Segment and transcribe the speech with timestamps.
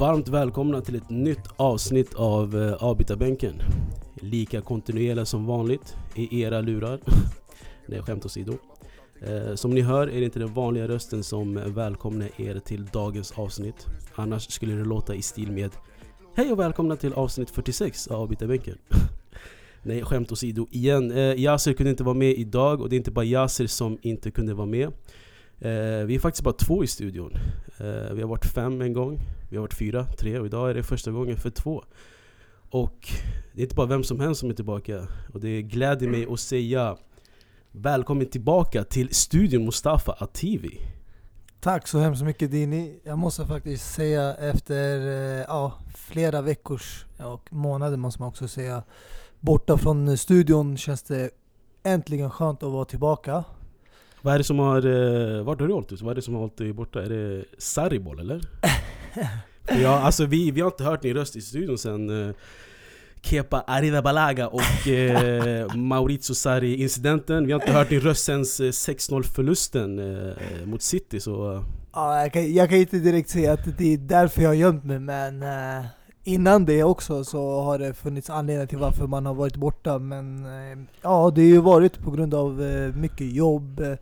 [0.00, 3.62] Varmt välkomna till ett nytt avsnitt av eh, Avbytarbänken.
[4.14, 7.00] Lika kontinuerliga som vanligt i era lurar.
[7.86, 8.52] Nej, skämt åsido.
[9.20, 13.32] Eh, som ni hör är det inte den vanliga rösten som välkomnar er till dagens
[13.38, 13.86] avsnitt.
[14.14, 15.70] Annars skulle det låta i stil med
[16.34, 18.78] Hej och välkomna till avsnitt 46 av Avbytarbänken.
[19.82, 21.10] Nej, skämt åsido igen.
[21.10, 23.98] Eh, uh, Yasser kunde inte vara med idag och det är inte bara Yasser som
[24.02, 24.92] inte kunde vara med.
[25.58, 27.32] Eh, vi är faktiskt bara två i studion.
[27.78, 29.20] Eh, vi har varit fem en gång,
[29.50, 31.84] vi har varit fyra, tre och idag är det första gången för två.
[32.70, 33.08] Och
[33.52, 35.08] det är inte bara vem som helst som är tillbaka.
[35.34, 36.96] Och det gläder mig att säga
[37.78, 40.80] Välkommen tillbaka till studion Mustafa Ativi.
[41.60, 43.00] Tack så hemskt mycket Dini.
[43.04, 48.82] Jag måste faktiskt säga efter eh, ja, flera veckors och månader måste man också säga
[49.40, 51.30] borta från studion känns det
[51.82, 53.44] äntligen skönt att vara tillbaka.
[54.26, 54.86] Vad är det som har...
[54.86, 57.02] eh, Vart har du hållit Vad är det som har hållit dig borta?
[57.02, 58.40] Är det Sarribol eller?
[59.82, 62.34] ja, alltså vi, vi har inte hört din röst i studion sen eh,
[63.20, 69.22] Kepa Arrizabalaga och eh, Maurizio Sarri-incidenten Vi har inte hört din röst sen eh, 6-0
[69.22, 71.64] förlusten eh, mot City så...
[71.92, 74.84] Ja, jag, kan, jag kan inte direkt säga att det är därför jag har gömt
[74.84, 75.84] mig men eh,
[76.26, 80.44] innan det också så har det funnits anledningar till varför man har varit borta men
[80.44, 83.94] eh, ja, det har ju varit på grund av eh, mycket jobb eh,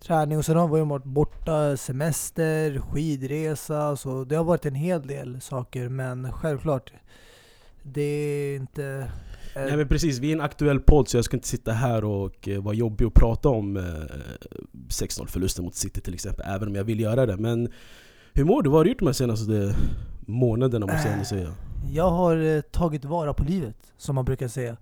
[0.00, 5.06] träning och sen har vi varit borta, semester, skidresa, så det har varit en hel
[5.06, 6.92] del saker men självklart,
[7.82, 9.10] det är inte...
[9.56, 12.48] Nej men precis, vi är en aktuell podd så jag ska inte sitta här och
[12.58, 13.78] vara jobbig och prata om
[14.88, 17.36] 6-0 förlusten mot City till exempel, även om jag vill göra det.
[17.36, 17.72] Men
[18.34, 18.70] hur mår du?
[18.70, 19.74] Vad har du gjort de här senaste
[20.28, 21.54] månaderna måste jag ändå säga?
[21.92, 24.76] Jag har eh, tagit vara på livet, som man brukar säga.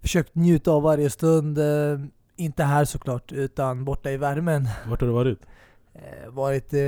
[0.00, 1.58] Försökt njuta av varje stund.
[1.58, 2.00] Eh,
[2.36, 4.68] inte här såklart, utan borta i värmen.
[4.88, 5.38] Vart har du varit?
[5.94, 6.80] Eh, varit eh,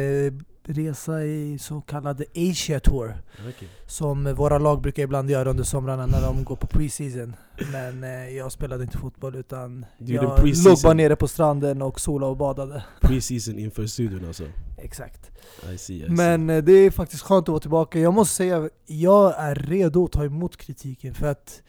[0.64, 3.14] resa i så kallade Asia Tour.
[3.48, 3.68] Okay.
[3.86, 7.36] Som våra lag brukar ibland göra under somrarna när de går på preseason.
[7.72, 10.24] Men eh, jag spelade inte fotboll utan Du jag
[10.64, 12.84] låg bara nere på stranden och sola och badade.
[13.00, 14.44] Pre-season inför studion alltså?
[14.82, 15.30] Exakt.
[15.72, 16.08] I see, I see.
[16.08, 17.98] Men eh, det är faktiskt skönt att vara tillbaka.
[17.98, 21.14] Jag måste säga, jag är redo att ta emot kritiken.
[21.14, 21.62] För att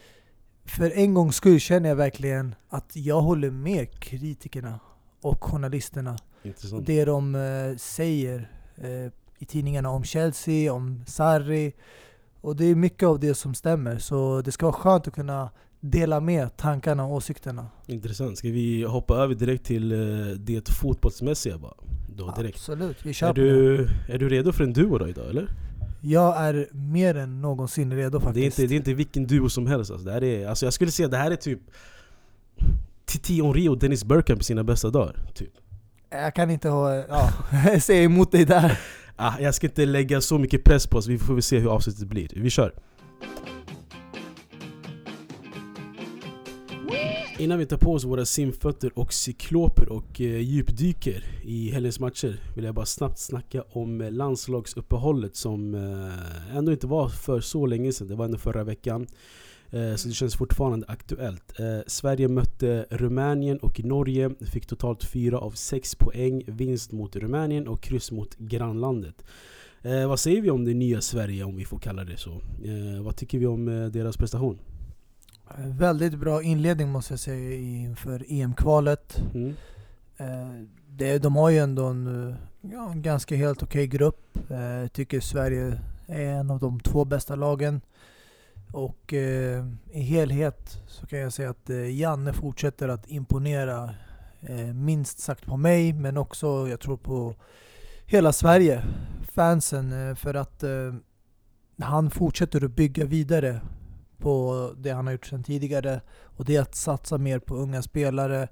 [0.66, 4.80] för en gångs skull känner jag verkligen att jag håller med kritikerna
[5.22, 6.18] och journalisterna.
[6.44, 6.86] Intressant.
[6.86, 11.74] Det de eh, säger eh, i tidningarna om Chelsea, om Sarri.
[12.42, 13.98] Och det är mycket av det som stämmer.
[13.98, 15.50] Så det ska vara skönt att kunna
[15.84, 17.68] dela med tankarna och åsikterna.
[17.88, 18.38] Intressant.
[18.38, 21.74] Ska vi hoppa över direkt till eh, det fotbollsmässiga bara?
[22.16, 22.56] Då direkt.
[22.56, 25.48] Absolut, vi kör Är du, är du redo för en duo då idag eller?
[26.02, 28.36] Jag är mer än någonsin redo faktiskt.
[28.36, 30.06] Det är, inte, det är inte vilken duo som helst alltså.
[30.06, 31.60] Det här är, alltså jag skulle säga att det här är typ
[33.06, 35.16] Titi Henry och Dennis Bergkamp på sina bästa dagar.
[35.34, 35.52] Typ.
[36.10, 37.32] Jag kan inte ha, ja,
[37.82, 38.80] säga emot dig där.
[39.16, 41.70] Ah, jag ska inte lägga så mycket press på oss, vi får väl se hur
[41.70, 42.30] avsnittet blir.
[42.36, 42.74] Vi kör!
[47.44, 52.40] Innan vi tar på oss våra simfötter och cykloper och eh, djupdyker i helgens matcher
[52.56, 57.66] vill jag bara snabbt snacka om eh, landslagsuppehållet som eh, ändå inte var för så
[57.66, 59.08] länge sedan, det var ändå förra veckan.
[59.70, 61.60] Eh, så det känns fortfarande aktuellt.
[61.60, 67.68] Eh, Sverige mötte Rumänien och Norge, fick totalt 4 av 6 poäng, vinst mot Rumänien
[67.68, 69.26] och kryss mot grannlandet.
[69.82, 72.32] Eh, vad säger vi om det nya Sverige om vi får kalla det så?
[72.66, 74.60] Eh, vad tycker vi om eh, deras prestation?
[75.58, 79.22] Väldigt bra inledning måste jag säga inför EM-kvalet.
[79.34, 79.56] Mm.
[80.98, 84.38] Eh, de har ju ändå en, ja, en ganska helt okej grupp.
[84.50, 87.82] Eh, Jag tycker Sverige är en av de två bästa lagen.
[88.72, 93.96] Och eh, i helhet så kan jag säga att eh, Janne fortsätter att imponera
[94.42, 97.36] eh, minst sagt på mig men också jag tror på
[98.06, 98.84] hela Sverige,
[99.34, 100.10] fansen.
[100.10, 100.64] Eh, för att
[101.82, 103.62] han fortsätter att bygga vidare
[104.24, 106.02] på det han har gjort sedan tidigare.
[106.24, 108.48] Och det är att satsa mer på unga spelare,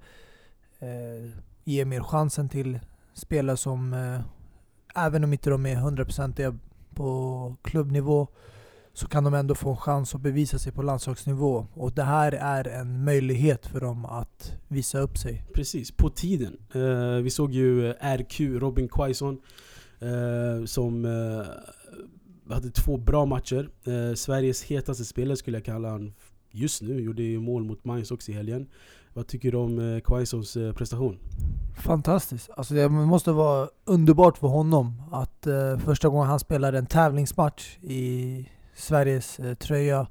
[0.80, 1.32] eh,
[1.64, 2.80] ge mer chansen till
[3.14, 4.22] spelare som, eh,
[5.06, 6.58] även om inte de är hundraprocentiga
[6.96, 8.28] på klubbnivå,
[8.94, 11.68] så kan de ändå få en chans att bevisa sig på landslagsnivå.
[11.74, 15.44] Och det här är en möjlighet för dem att visa upp sig.
[15.54, 16.58] Precis, på tiden.
[16.74, 19.42] Eh, vi såg ju eh, RQ, Robin Quaison,
[20.00, 21.46] eh, som eh,
[22.50, 23.70] hade två bra matcher.
[23.84, 26.14] Eh, Sveriges hetaste spelare skulle jag kalla han
[26.52, 27.02] just nu.
[27.02, 28.68] Gjorde ju mål mot Mainz också i helgen.
[29.14, 31.18] Vad tycker du om eh, Quaisons eh, prestation?
[31.78, 32.50] Fantastiskt.
[32.50, 37.78] Alltså det måste vara underbart för honom att eh, första gången han spelar en tävlingsmatch
[37.82, 40.08] i Sveriges eh, tröja,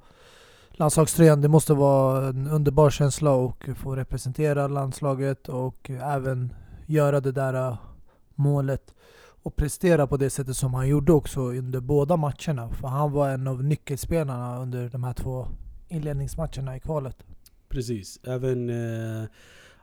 [0.70, 6.52] landslagströjan, det måste vara en underbar känsla och få representera landslaget och även
[6.86, 7.76] göra det där eh,
[8.34, 8.94] målet
[9.42, 12.70] och prestera på det sättet som han gjorde också under båda matcherna.
[12.70, 15.48] För han var en av nyckelspelarna under de här två
[15.88, 17.16] inledningsmatcherna i kvalet.
[17.68, 19.28] Precis, även eh,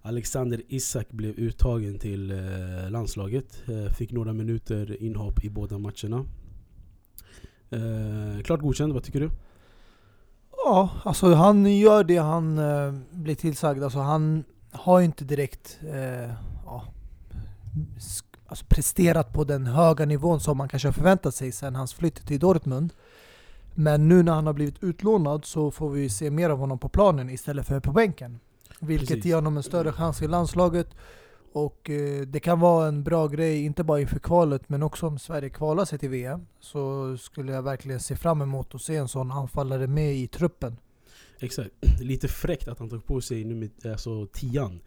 [0.02, 3.64] Alexander Isak blev uttagen till eh, landslaget.
[3.68, 6.26] Eh, fick några minuter inhopp i båda matcherna.
[7.70, 9.30] Eh, klart godkänd, vad tycker du?
[10.52, 13.84] Ja, alltså han gör det han eh, blir tillsagd.
[13.84, 16.32] Alltså han har ju inte direkt eh,
[16.66, 16.84] ja,
[18.48, 22.28] alltså presterat på den höga nivån som man kanske har förväntat sig sen hans flytt
[22.28, 22.94] till Dortmund.
[23.76, 26.90] Men nu när han har blivit utlånad så får vi se mer av honom på
[26.90, 28.40] planen istället för på bänken.
[28.80, 29.26] Vilket Precis.
[29.26, 30.88] ger honom en större chans i landslaget.
[31.54, 35.20] Och eh, det kan vara en bra grej, inte bara inför kvalet men också om
[35.20, 36.46] Sverige kvalar sig till VM.
[36.60, 40.78] Så skulle jag verkligen se fram emot att se en sån anfallare med i truppen.
[41.40, 41.70] Exakt.
[42.02, 44.80] Lite fräckt att han tog på sig nummer, alltså tian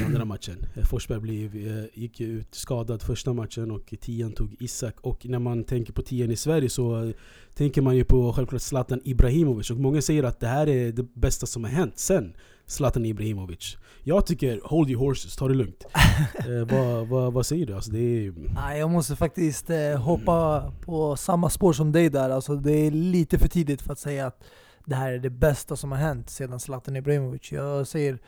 [0.00, 0.66] i andra matchen.
[0.74, 4.94] Eh, Forsberg blev, eh, gick ut skadad första matchen och tian tog Isak.
[5.00, 7.10] Och när man tänker på tian i Sverige så eh,
[7.54, 9.70] tänker man ju på självklart Zlatan Ibrahimovic.
[9.70, 12.34] Och många säger att det här är det bästa som har hänt sen
[12.66, 13.76] Zlatan Ibrahimovic.
[14.02, 15.84] Jag tycker, hold your horses, ta det lugnt.
[16.38, 17.74] eh, vad, vad, vad säger du?
[17.74, 22.30] Alltså det är, Nej, jag måste faktiskt eh, hoppa på samma spår som dig där.
[22.30, 24.44] Alltså, det är lite för tidigt för att säga att
[24.84, 27.52] det här är det bästa som har hänt sedan Zlatan Ibrahimovic.
[27.52, 28.18] Jag säger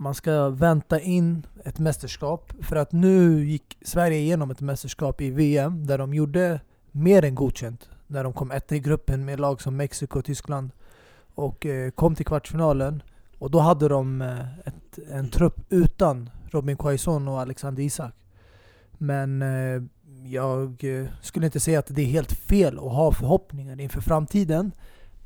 [0.00, 2.52] man ska vänta in ett mästerskap.
[2.60, 6.60] För att nu gick Sverige igenom ett mästerskap i VM där de gjorde
[6.90, 7.88] mer än godkänt.
[8.06, 10.70] När de kom etta i gruppen med lag som Mexiko och Tyskland.
[11.34, 13.02] Och eh, kom till kvartsfinalen.
[13.38, 18.14] Och då hade de eh, ett, en trupp utan Robin Quaison och Alexander Isak.
[18.92, 19.82] Men eh,
[20.24, 24.72] jag eh, skulle inte säga att det är helt fel att ha förhoppningar inför framtiden.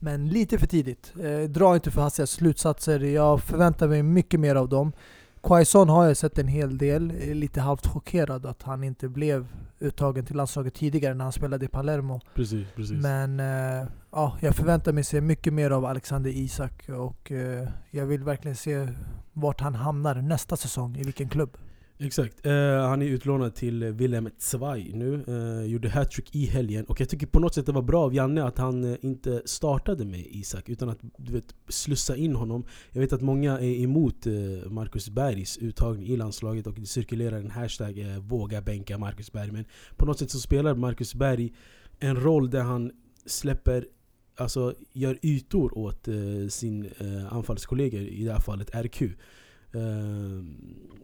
[0.04, 1.14] Men lite för tidigt.
[1.22, 3.00] Eh, dra inte för hastiga slutsatser.
[3.00, 4.92] Jag förväntar mig mycket mer av dem.
[5.42, 7.10] Quaison har jag sett en hel del.
[7.10, 9.46] Är lite halvt chockerad att han inte blev
[9.80, 12.20] uttagen till landslaget tidigare när han spelade i Palermo.
[12.34, 13.02] precis, precis.
[13.02, 18.06] Men eh, ja, jag förväntar mig se mycket mer av Alexander Isak och eh, jag
[18.06, 18.88] vill verkligen se
[19.32, 21.56] vart han hamnar nästa säsong, i vilken klubb.
[21.98, 22.46] Exakt.
[22.46, 22.52] Eh,
[22.88, 25.24] han är utlånad till eh, Wilhelm Willem nu.
[25.28, 26.84] Eh, gjorde hattrick i helgen.
[26.84, 29.42] Och jag tycker på något sätt det var bra av Janne att han eh, inte
[29.44, 30.68] startade med Isak.
[30.68, 32.64] Utan att du vet, slussa in honom.
[32.92, 34.32] Jag vet att många är emot eh,
[34.70, 36.66] Marcus Bergs uttagning i landslaget.
[36.66, 39.52] Och det cirkulerar en hashtag eh, våga bänka Marcus Berg.
[39.52, 39.64] Men
[39.96, 41.52] på något sätt så spelar Marcus Berg
[42.00, 42.90] en roll där han
[43.26, 43.86] släpper
[44.36, 49.02] Alltså gör ytor åt eh, sin eh, anfallskollega, i det här fallet RQ.
[49.74, 50.44] Eh,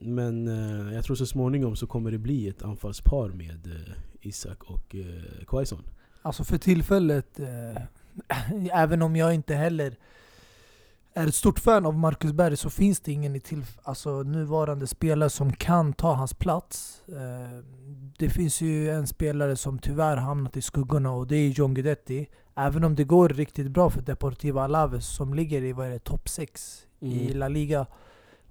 [0.01, 4.63] men eh, jag tror så småningom så kommer det bli ett anfallspar med eh, Isak
[4.63, 5.83] och eh, Quaison.
[6.23, 7.41] Alltså för tillfället,
[8.73, 9.97] även om jag inte heller
[11.15, 14.87] är ett stort fan av Marcus Berg så finns det ingen i tillf- alltså, nuvarande
[14.87, 17.03] spelare som kan ta hans plats.
[17.09, 17.65] Eh,
[18.19, 22.29] det finns ju en spelare som tyvärr hamnat i skuggorna och det är John Guidetti.
[22.57, 25.99] Även om det går riktigt bra för Deportiva Alaves som ligger i vad är det,
[25.99, 27.39] topp 6 i Mm.
[27.39, 27.87] La Liga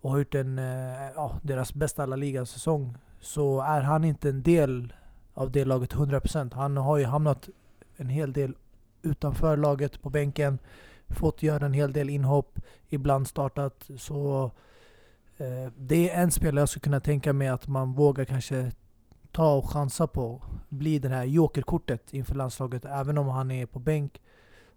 [0.01, 4.43] och har gjort en, eh, ja, deras bästa alla ligasäsong så är han inte en
[4.43, 4.93] del
[5.33, 6.53] av det laget 100%.
[6.53, 7.49] Han har ju hamnat
[7.97, 8.55] en hel del
[9.01, 10.59] utanför laget på bänken.
[11.07, 12.59] Fått göra en hel del inhopp,
[12.89, 13.89] ibland startat.
[13.97, 14.51] Så
[15.37, 18.71] eh, det är en spelare jag skulle kunna tänka mig att man vågar kanske
[19.31, 20.41] ta och chansa på.
[20.69, 24.21] Bli det här jokerkortet inför landslaget, även om han är på bänk.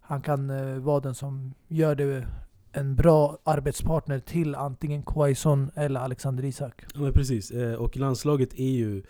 [0.01, 2.27] Han kan eh, vara den som gör det
[2.73, 6.83] en bra arbetspartner till antingen Quaison eller Alexander Isak.
[6.95, 9.03] Ja men precis, eh, och landslaget är ju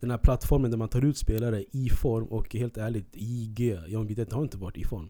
[0.00, 4.06] den här plattformen där man tar ut spelare i form och helt ärligt, IG, Jan
[4.06, 5.08] Guidetti har inte varit i form.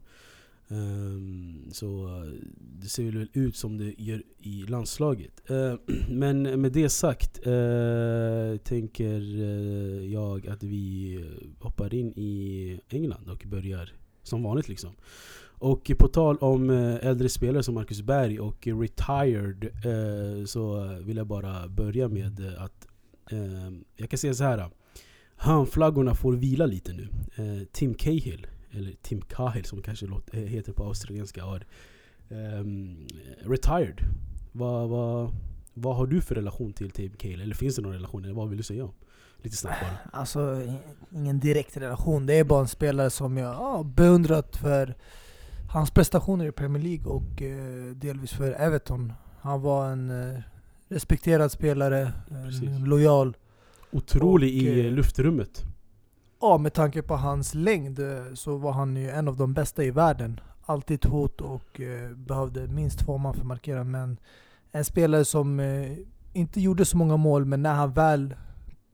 [0.71, 5.51] Ehm, så eh, det ser väl ut som det gör i landslaget.
[5.51, 5.79] Ehm,
[6.19, 9.21] men med det sagt eh, tänker
[10.05, 11.25] jag att vi
[11.61, 13.93] hoppar in i England och börjar
[14.23, 14.91] som vanligt liksom.
[15.61, 21.17] Och på tal om eh, äldre spelare som Marcus Berg och retired eh, så vill
[21.17, 22.87] jag bara börja med att
[23.31, 24.71] eh, jag kan säga så här.
[25.37, 27.09] Handflaggorna får vila lite nu.
[27.73, 31.65] Tim Cahill, eller Tim Cahill som det kanske heter på australienska, har
[33.41, 34.01] retired.
[34.53, 35.35] Vad, vad,
[35.75, 37.41] vad har du för relation till Tim Cahill?
[37.41, 38.25] Eller finns det någon relation?
[38.25, 38.89] Eller vad vill du säga?
[39.43, 40.21] Lite snabbt bara.
[40.21, 40.63] Alltså
[41.11, 42.27] ingen direkt relation.
[42.27, 44.95] Det är bara en spelare som jag ja, beundrat för
[45.71, 49.13] hans prestationer i Premier League och eh, delvis för Everton.
[49.41, 50.41] Han var en eh,
[50.89, 52.13] respekterad spelare,
[52.67, 53.37] en lojal.
[53.93, 55.65] Otrolig Och, i eh, luftrummet.
[56.41, 59.85] Ja, med tanke på hans längd eh, så var han ju en av de bästa
[59.85, 60.41] i världen.
[60.63, 63.85] Alltid ett hot och eh, behövde minst två man för att markera.
[63.85, 64.17] Men
[64.73, 65.93] en spelare som eh,
[66.33, 68.35] inte gjorde så många mål, men när han väl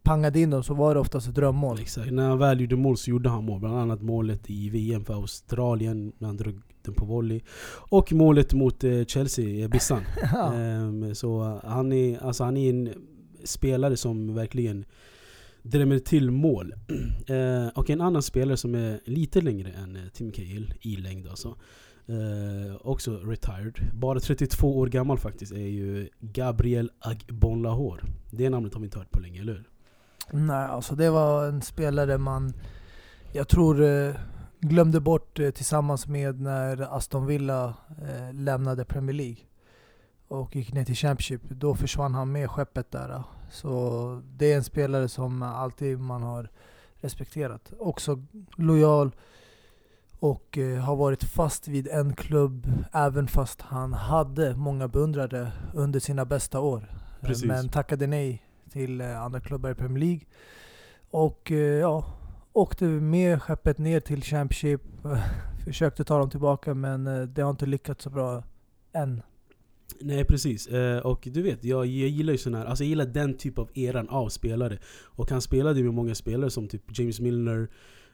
[0.03, 1.81] pangade in dem så var det oftast ett drömmål.
[1.81, 2.13] Exakt.
[2.13, 3.61] När han väl gjorde mål så gjorde han mål.
[3.61, 7.41] Bland annat målet i VM för Australien när han drog den på volley.
[7.91, 10.03] Och målet mot eh, Chelsea, Bissan.
[10.33, 10.55] Ja.
[10.55, 12.95] Ehm, så han är, alltså han är en
[13.45, 14.85] spelare som verkligen
[15.63, 16.75] drämmer till mål.
[17.29, 21.29] Eh, och en annan spelare som är lite längre än eh, Tim Cahill i längd
[21.29, 21.57] alltså.
[22.09, 23.75] Eh, också retired.
[23.95, 28.05] Bara 32 år gammal faktiskt är ju Gabriel Agbonlahor.
[28.31, 29.69] Det namnet har vi inte hört på länge, eller hur?
[30.33, 32.53] Nej, alltså det var en spelare man,
[33.33, 33.83] jag tror,
[34.61, 39.39] glömde bort eh, tillsammans med när Aston Villa eh, lämnade Premier League
[40.29, 41.43] och gick ner till Championship.
[41.49, 43.23] Då försvann han med skeppet där.
[43.51, 46.51] Så det är en spelare som alltid man har
[46.97, 47.73] respekterat.
[47.79, 48.23] Också
[48.57, 49.11] lojal
[50.19, 56.01] och eh, har varit fast vid en klubb även fast han hade många beundrare under
[56.01, 56.91] sina bästa år.
[57.21, 57.45] Eh, Precis.
[57.45, 60.21] Men tackade nej till eh, andra klubbar i Premier League.
[61.11, 62.05] Och eh, ja,
[62.57, 64.83] åkte med skeppet ner till Championship.
[65.65, 68.45] Försökte ta dem tillbaka men eh, det har inte lyckats så bra
[68.93, 69.23] än.
[70.01, 73.07] Nej precis, eh, och du vet jag, jag gillar ju sån här, alltså jag gillar
[73.07, 76.99] den typ av eran av spelare Och han spelade ju med många spelare som typ
[76.99, 77.69] James Milner,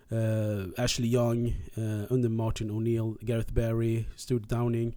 [0.08, 4.96] eh, Ashley Young, eh, under Martin O'Neill, Gareth Barry, Stuart Downing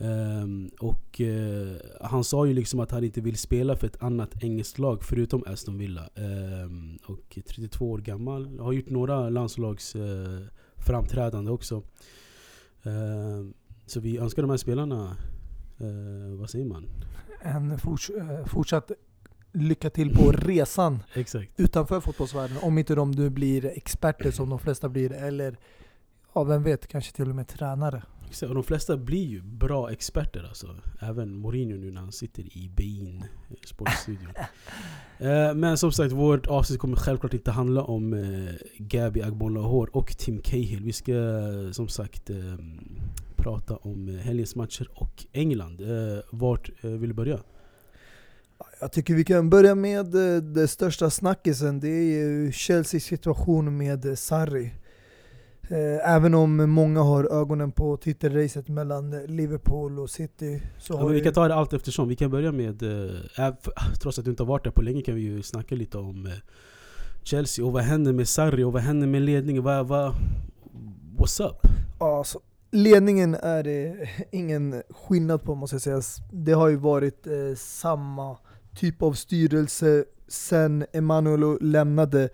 [0.00, 4.42] Ehm, Och eh, han sa ju liksom att han inte vill spela för ett annat
[4.42, 10.40] engelskt lag förutom Aston Villa Ehm, Och 32 år gammal, har gjort några landslags eh,
[10.86, 11.82] framträdande också
[12.82, 13.54] Ehm,
[13.86, 15.16] Så vi önskar de här spelarna
[15.80, 16.86] Eh, vad säger man?
[17.42, 18.10] En forts
[18.46, 18.90] fortsatt
[19.52, 20.98] lycka till på resan
[21.56, 22.56] utanför fotbollsvärlden.
[22.62, 25.56] Om inte de nu blir experter som de flesta blir eller
[26.34, 28.02] ja, vem vet, kanske till och med tränare.
[28.30, 28.48] Exakt.
[28.48, 30.76] Och de flesta blir ju bra experter alltså.
[31.00, 34.32] Även Mourinho nu när han sitter i Bein eh, Sportstudion.
[35.18, 40.18] eh, men som sagt, vårt avsnitt kommer självklart inte handla om eh, Gabi Agbonlahor och
[40.18, 40.84] Tim Cahill.
[40.84, 42.36] Vi ska eh, som sagt eh,
[43.36, 45.80] prata om helgens matcher och England.
[45.80, 47.38] Eh, vart vill du börja?
[48.80, 50.06] Jag tycker vi kan börja med
[50.42, 51.80] det största snackisen.
[51.80, 54.72] Det är ju Chelseas situation med Sarri.
[55.70, 61.20] Eh, Även om många har ögonen på titelracet mellan Liverpool och City så Ja, vi
[61.20, 62.08] kan ta det allt eftersom.
[62.08, 62.82] Vi kan börja med,
[63.38, 63.54] äh,
[64.00, 66.26] trots att du inte har varit där på länge kan vi ju snacka lite om
[66.26, 66.32] eh,
[67.22, 69.62] Chelsea och vad händer med Sarri och vad händer med ledningen?
[69.62, 70.14] Vad, vad,
[71.16, 71.66] what's up?
[72.00, 76.00] Ja, så ledningen är det ingen skillnad på måste jag säga.
[76.32, 78.36] Det har ju varit eh, samma
[78.76, 82.28] typ av styrelse sen Emanuel lämnade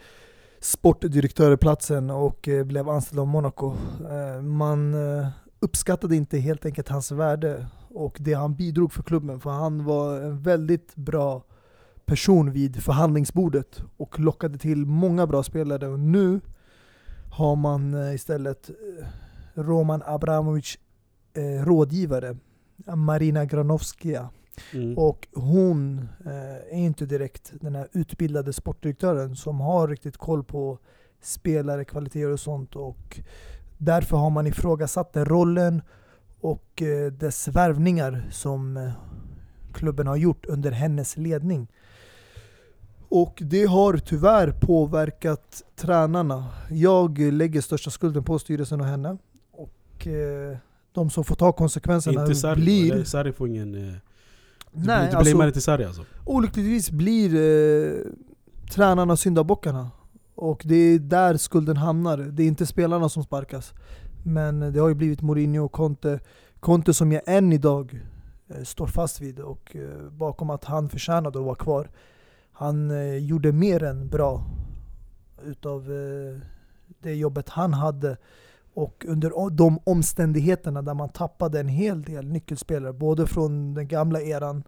[0.60, 3.74] sportdirektörplatsen och eh, blev anställd av Monaco.
[4.10, 5.28] Eh, man eh,
[5.60, 10.20] uppskattade inte helt enkelt hans värde och det han bidrog för klubben för han var
[10.20, 11.42] en väldigt bra
[12.04, 16.40] person vid förhandlingsbordet och lockade till många bra spelare och nu
[17.32, 18.70] har man istället
[19.54, 20.78] Roman Abramovic
[21.64, 22.36] rådgivare,
[22.86, 24.28] Marina Granovskija.
[24.72, 24.98] Mm.
[24.98, 30.78] Och hon eh, är inte direkt den här utbildade sportdirektören som har riktigt koll på
[31.22, 32.76] spelare, kvaliteter och sånt.
[32.76, 33.20] Och
[33.78, 35.82] därför har man ifrågasatt den rollen
[36.40, 38.90] och eh, dess värvningar som eh,
[39.72, 41.68] klubben har gjort under hennes ledning.
[43.08, 46.44] Och det har tyvärr påverkat tränarna.
[46.70, 49.18] Jag lägger största skulden på styrelsen och henne.
[49.52, 50.56] Och eh,
[50.92, 53.04] de som får ta konsekvenserna inte Sarri blir...
[53.04, 54.00] Sarri får ingen...
[54.76, 56.04] Du Nej, du alltså, blamear inte Sarri alltså?
[56.24, 58.00] olyckligtvis blir eh,
[58.70, 59.90] tränarna syndabockarna.
[60.34, 62.18] Och det är där skulden hamnar.
[62.18, 63.74] Det är inte spelarna som sparkas.
[64.24, 66.20] Men det har ju blivit Mourinho och Conte.
[66.60, 68.00] Conte som jag än idag
[68.48, 71.90] eh, står fast vid och eh, bakom att han förtjänade att vara kvar.
[72.52, 74.44] Han eh, gjorde mer än bra
[75.44, 76.40] utav eh,
[77.02, 78.16] det jobbet han hade.
[78.76, 84.20] Och under de omständigheterna där man tappade en hel del nyckelspelare, både från den gamla
[84.20, 84.62] eran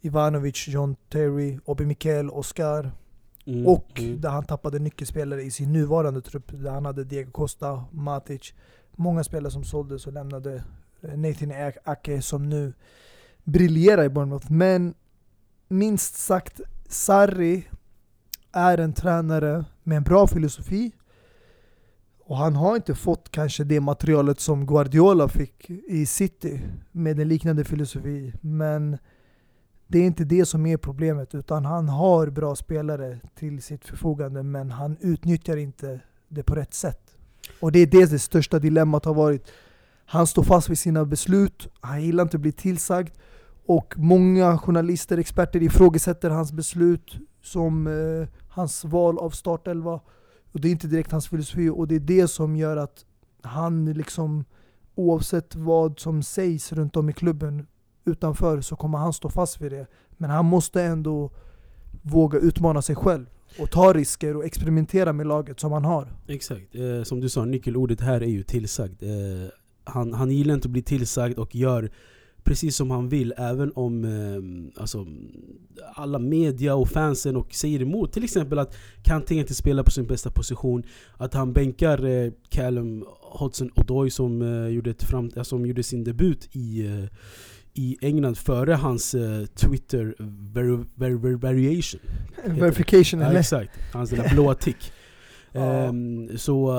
[0.00, 2.92] Ivanovic, John Terry, Obi Mikel, Oscar
[3.46, 4.20] Mm, och mm.
[4.20, 6.52] där han tappade nyckelspelare i sin nuvarande trupp.
[6.52, 8.54] Där han hade Diego Costa, Matic.
[8.96, 10.64] Många spelare som såldes och lämnade
[11.02, 11.52] eh, Nathan
[11.84, 12.72] Ake som nu
[13.44, 14.52] briljerar i Bournemouth.
[14.52, 14.94] Men
[15.68, 17.68] minst sagt, Sarri
[18.52, 20.92] är en tränare med en bra filosofi.
[22.26, 26.60] Och han har inte fått kanske det materialet som Guardiola fick i City
[26.92, 28.32] med en liknande filosofi.
[28.40, 28.98] Men
[29.86, 34.42] det är inte det som är problemet, utan han har bra spelare till sitt förfogande,
[34.42, 37.16] men han utnyttjar inte det på rätt sätt.
[37.60, 39.52] Och det är det det största dilemmat har varit.
[40.06, 43.10] Han står fast vid sina beslut, han gillar inte att bli tillsagd,
[43.66, 47.16] och många journalister, experter ifrågasätter hans beslut.
[47.42, 50.00] som eh, hans val av startelva.
[50.54, 53.04] Och det är inte direkt hans filosofi och det är det som gör att
[53.42, 54.44] han liksom
[54.94, 57.66] oavsett vad som sägs runt om i klubben
[58.04, 59.86] utanför så kommer han stå fast vid det.
[60.10, 61.30] Men han måste ändå
[62.02, 63.26] våga utmana sig själv
[63.58, 66.12] och ta risker och experimentera med laget som han har.
[66.28, 69.02] Exakt, eh, som du sa, nyckelordet här är ju tillsagd.
[69.02, 69.10] Eh,
[69.84, 71.90] han, han gillar inte att bli tillsagd och gör
[72.44, 75.06] precis som han vill även om eh, alltså,
[75.94, 78.12] alla media och fansen och säger emot.
[78.12, 80.82] Till exempel att Kanté inte spelar på sin bästa position.
[81.16, 83.04] Att han bänkar eh, Callum
[83.38, 84.94] Hudson-Odoi som, eh, gjorde
[85.42, 87.04] som gjorde sin debut i eh,
[87.76, 92.00] i England före hans uh, Twitter ver, ver, ver, variation.
[92.46, 94.92] Verification ja, Exakt, hans den där blåa tick.
[95.52, 96.72] um, så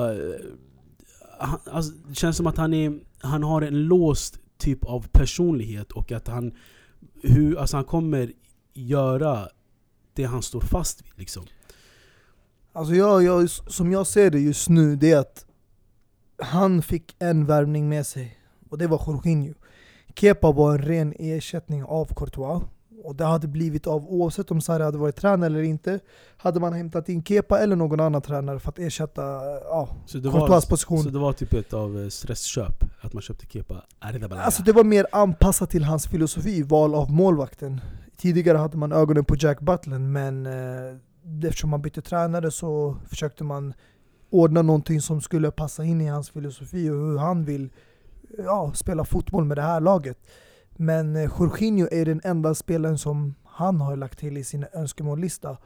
[1.38, 5.92] han, alltså, det känns som att han, är, han har en låst typ av personlighet
[5.92, 6.54] och att han,
[7.22, 8.32] hur, alltså han kommer
[8.72, 9.48] göra
[10.14, 11.12] det han står fast vid.
[11.16, 11.46] Liksom.
[12.72, 15.46] Alltså jag, jag, som jag ser det just nu, det är att
[16.38, 18.38] han fick en värvning med sig
[18.70, 19.54] och det var Jorginho.
[20.14, 22.62] Kepa var en ren ersättning av Courtois.
[23.06, 26.00] Och det hade blivit av oavsett om Sarri hade varit tränare eller inte.
[26.36, 29.22] Hade man hämtat in Kepa eller någon annan tränare för att ersätta
[29.64, 31.02] ja, så Courtois var, position.
[31.02, 32.84] Så det var typ ett av eh, stressköp?
[33.00, 33.82] Att man köpte Kepa?
[34.30, 37.80] Alltså det var mer anpassat till hans filosofi, val av målvakten.
[38.16, 43.44] Tidigare hade man ögonen på Jack Butland men eh, eftersom man bytte tränare så försökte
[43.44, 43.74] man
[44.30, 47.70] ordna någonting som skulle passa in i hans filosofi och hur han vill
[48.38, 50.18] ja, spela fotboll med det här laget.
[50.76, 55.56] Men eh, Jorginho är den enda spelaren som han har lagt till i sin önskemållista.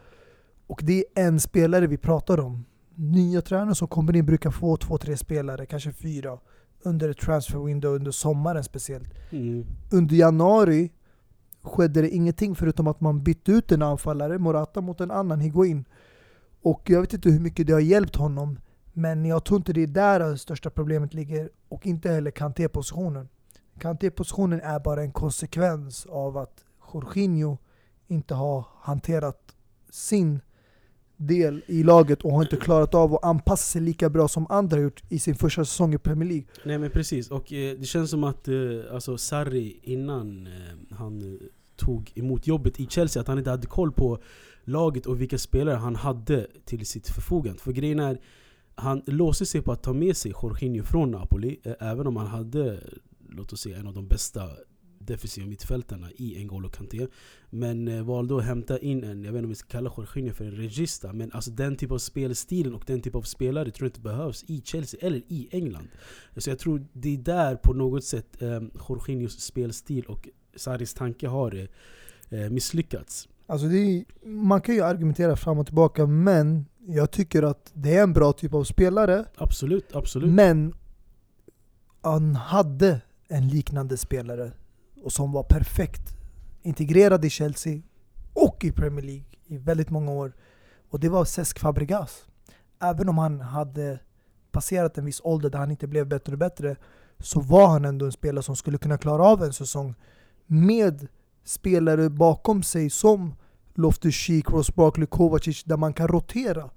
[0.66, 2.64] Och det är en spelare vi pratar om.
[2.94, 6.38] Nya tränare som kommer in brukar få två, tre spelare, kanske fyra.
[6.82, 9.08] Under transfer window, under sommaren speciellt.
[9.30, 9.66] Mm.
[9.90, 10.92] Under januari
[11.62, 15.84] skedde det ingenting förutom att man bytte ut en anfallare, Morata, mot en annan, Higuain.
[16.62, 18.58] Och jag vet inte hur mycket det har hjälpt honom.
[18.92, 23.28] Men jag tror inte det är där det största problemet ligger och inte heller Kanté-positionen.
[23.80, 27.58] Kanté-positionen är bara en konsekvens av att Jorginho
[28.08, 29.54] inte har hanterat
[29.90, 30.40] sin
[31.16, 34.76] del i laget och har inte klarat av att anpassa sig lika bra som andra
[34.76, 36.46] har gjort i sin första säsong i Premier League.
[36.64, 38.54] Nej men precis, och eh, det känns som att eh,
[38.92, 41.40] alltså Sarri innan eh, han eh,
[41.76, 44.18] tog emot jobbet i Chelsea, att han inte hade koll på
[44.64, 47.58] laget och vilka spelare han hade till sitt förfogande.
[47.60, 48.20] För grejen är,
[48.74, 52.26] han låste sig på att ta med sig Jorginho från Napoli, eh, även om han
[52.26, 52.80] hade
[53.32, 54.50] låt oss säga, en av de bästa
[55.00, 57.06] defensiva mittfältarna i N'Golo Kanté.
[57.50, 60.34] Men eh, valde att hämta in en, jag vet inte om vi ska kalla Jorginho
[60.34, 63.86] för en regista, men alltså den typ av spelstilen och den typ av spelare tror
[63.86, 65.88] jag inte behövs i Chelsea eller i England.
[66.36, 71.28] Så jag tror det är där på något sätt eh, Jorginhos spelstil och Saris tanke
[71.28, 71.68] har
[72.30, 73.28] eh, misslyckats.
[73.46, 78.02] Alltså är, man kan ju argumentera fram och tillbaka men jag tycker att det är
[78.02, 79.24] en bra typ av spelare.
[79.36, 80.30] Absolut, absolut.
[80.30, 80.74] Men
[82.02, 84.52] han hade en liknande spelare
[85.02, 86.16] och som var perfekt
[86.62, 87.80] integrerad i Chelsea
[88.34, 90.32] och i Premier League i väldigt många år.
[90.90, 92.24] Och det var Cesc Fabregas.
[92.82, 93.98] Även om han hade
[94.50, 96.76] passerat en viss ålder där han inte blev bättre och bättre
[97.18, 99.94] så var han ändå en spelare som skulle kunna klara av en säsong
[100.46, 101.08] med
[101.44, 103.34] spelare bakom sig som
[103.74, 106.70] Loftus-Cheek, Ross Barkley, Kovacic där man kan rotera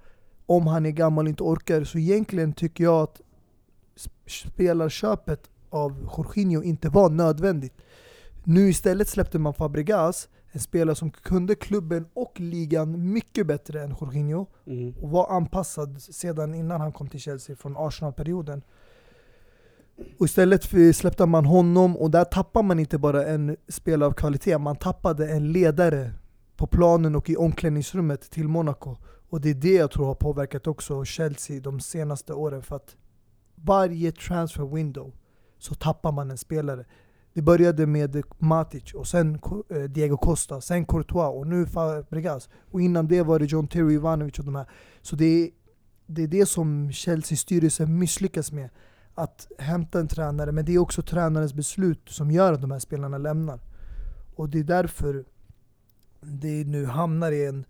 [0.46, 1.84] om han är gammal och inte orkar.
[1.84, 3.22] Så egentligen tycker jag att
[4.28, 7.74] spelarköpet av Jorginho inte var nödvändigt.
[8.44, 13.96] Nu istället släppte man Fabregas, en spelare som kunde klubben och ligan mycket bättre än
[14.02, 14.94] Jorginho mm.
[15.02, 18.62] och var anpassad sedan innan han kom till Chelsea från Arsenal-perioden.
[20.20, 24.58] Och istället släppte man honom och där tappar man inte bara en spelare av kvalitet,
[24.58, 26.14] man tappade en ledare
[26.56, 28.96] på planen och i omklädningsrummet till Monaco.
[29.30, 32.96] Och det är det jag tror har påverkat också Chelsea de senaste åren för att
[33.56, 35.12] varje transfer window
[35.64, 36.86] så tappar man en spelare.
[37.34, 42.50] Det började med Matic, och sen eh, Diego Costa, sen Courtois och nu Fabregas.
[42.72, 44.70] Och innan det var det John Terry Ivanovic och de här.
[45.02, 45.50] Så det är
[46.08, 48.70] det, är det som Chelseas styrelse misslyckas med.
[49.16, 52.80] Att hämta en tränare, men det är också tränarens beslut som gör att de här
[52.80, 53.60] spelarna lämnar.
[54.36, 55.26] Och det är därför
[56.22, 57.66] det nu hamnar i en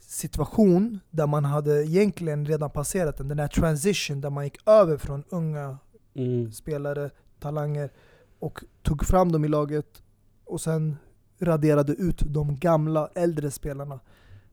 [0.00, 3.28] situation där man hade egentligen redan passerat den.
[3.28, 5.78] Den här transition där man gick över från unga
[6.14, 6.52] mm.
[6.52, 7.90] spelare, talanger
[8.38, 10.02] och tog fram dem i laget
[10.44, 10.96] och sen
[11.38, 14.00] raderade ut de gamla, äldre spelarna.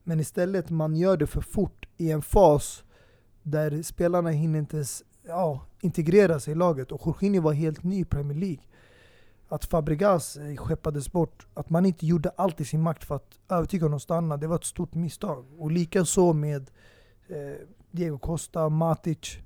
[0.03, 2.83] Men istället man gör det för fort i en fas
[3.43, 4.83] där spelarna hinner inte
[5.27, 8.63] ja, integrera sig i laget och Jorginho var helt ny i Premier League.
[9.49, 13.39] att Fabregas eh, skeppades bort, att man inte gjorde allt i sin makt för att
[13.49, 15.45] övertyga honom att stanna, det var ett stort misstag.
[15.57, 16.71] Och likaså med
[17.27, 19.39] eh, Diego Costa, Matic.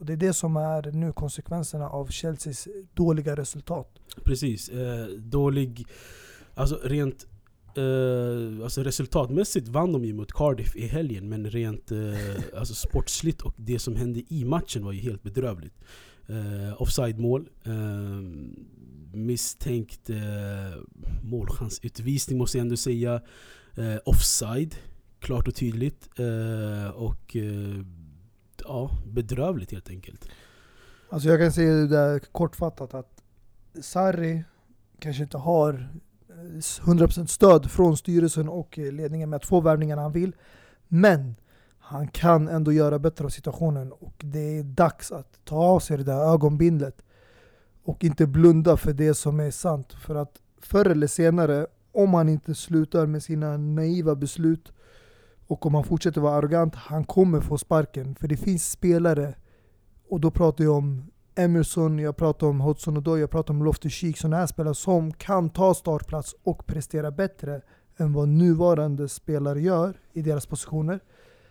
[0.00, 3.98] Och det är det som är nu konsekvenserna av Chelseas dåliga resultat.
[4.24, 4.68] Precis.
[4.68, 5.86] Eh, dålig...
[6.54, 7.26] Alltså rent
[7.78, 12.16] Uh, alltså resultatmässigt vann de ju mot Cardiff i helgen men rent uh,
[12.56, 15.74] alltså sportsligt och det som hände i matchen var ju helt bedrövligt.
[16.26, 18.20] Eh, uh, Offside-mål, uh,
[19.14, 20.16] misstänkt uh,
[21.22, 23.20] målchansutvisning måste jag ändå säga.
[23.78, 24.74] Uh, offside,
[25.20, 26.08] klart och tydligt.
[26.94, 27.36] och
[28.70, 30.28] ja, bedrövligt helt enkelt.
[31.08, 33.22] Alltså jag kan säga det där kortfattat att
[33.80, 34.44] Sarri
[34.98, 35.88] kanske inte har
[36.28, 40.36] eh, 100% stöd från styrelsen och eh, ledningen med att få värvningarna han vill.
[40.88, 41.34] Men
[41.78, 45.96] han kan ändå göra bättre av situationen och det är dags att ta av sig
[45.96, 47.02] det där ögonbindlet
[47.84, 49.92] och inte blunda för det som är sant.
[49.92, 54.72] För att förr eller senare, om han inte slutar med sina naiva beslut
[55.50, 58.14] och om han fortsätter vara arrogant, han kommer få sparken.
[58.14, 59.34] För det finns spelare,
[60.08, 63.92] och då pratar jag om Emerson, jag pratar om Hodgson Odoi, jag pratar om Loftus
[63.92, 67.60] Cheek, sådana här spelare som kan ta startplats och prestera bättre
[67.96, 71.00] än vad nuvarande spelare gör i deras positioner.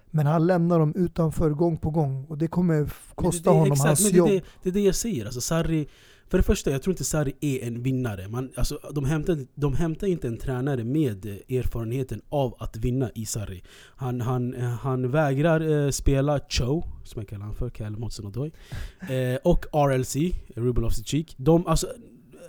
[0.09, 3.71] Men han lämnar dem utanför gång på gång och det kommer kosta det, det, honom
[3.73, 4.29] exakt, hans jobb.
[4.29, 5.87] Det, det är det jag säger, alltså Sarri
[6.29, 8.27] för det första, jag tror inte Sarri är en vinnare.
[8.27, 13.09] Man, alltså, de, hämtar, de hämtar inte en tränare med eh, erfarenheten av att vinna
[13.15, 13.63] i Sarri.
[13.95, 18.25] Han, han, eh, han vägrar eh, spela Cho, som jag kallar honom för, Kalle Motsen
[18.25, 18.51] Odoi.
[18.99, 20.15] Eh, och RLC,
[20.55, 21.35] Ruben Loftus-Cheek.
[21.37, 21.87] De, alltså,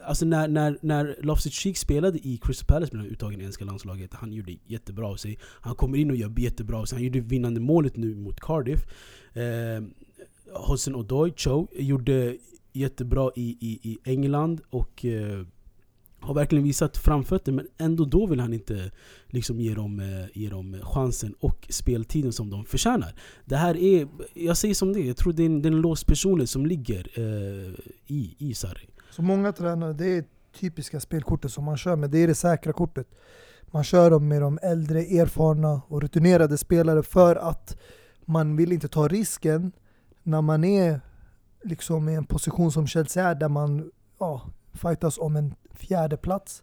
[0.04, 4.14] alltså när, när, när Loftus-Cheek spelade i Crystal Palace blev han uttagen i engelska landslaget.
[4.14, 5.38] Han gjorde jättebra av sig.
[5.42, 6.96] Han kommer in och gör jättebra av sig.
[6.96, 8.80] Han gjorde vinnande målet nu mot Cardiff.
[9.32, 9.82] Eh,
[10.52, 12.36] Hossein Odoi, Cho, gjorde
[12.72, 15.46] jättebra i, i, i England och eh,
[16.20, 18.90] har verkligen visat framfötter men ändå då vill han inte
[19.26, 23.14] liksom ge, dem, eh, ge dem chansen och speltiden som de förtjänar.
[23.44, 25.80] Det här är, jag säger som det jag tror det är en, det är en
[25.80, 27.74] låst personlighet som ligger eh,
[28.06, 28.88] i, i Sarri.
[29.10, 30.24] Så många tränare, det är
[30.60, 33.08] typiska spelkortet som man kör med, det är det säkra kortet.
[33.72, 37.76] Man kör dem med de äldre, erfarna och rutinerade spelare för att
[38.24, 39.72] man vill inte ta risken
[40.22, 41.00] när man är
[41.62, 44.42] liksom i en position som Chelsea är där man ja,
[44.72, 46.62] fightas om en fjärde plats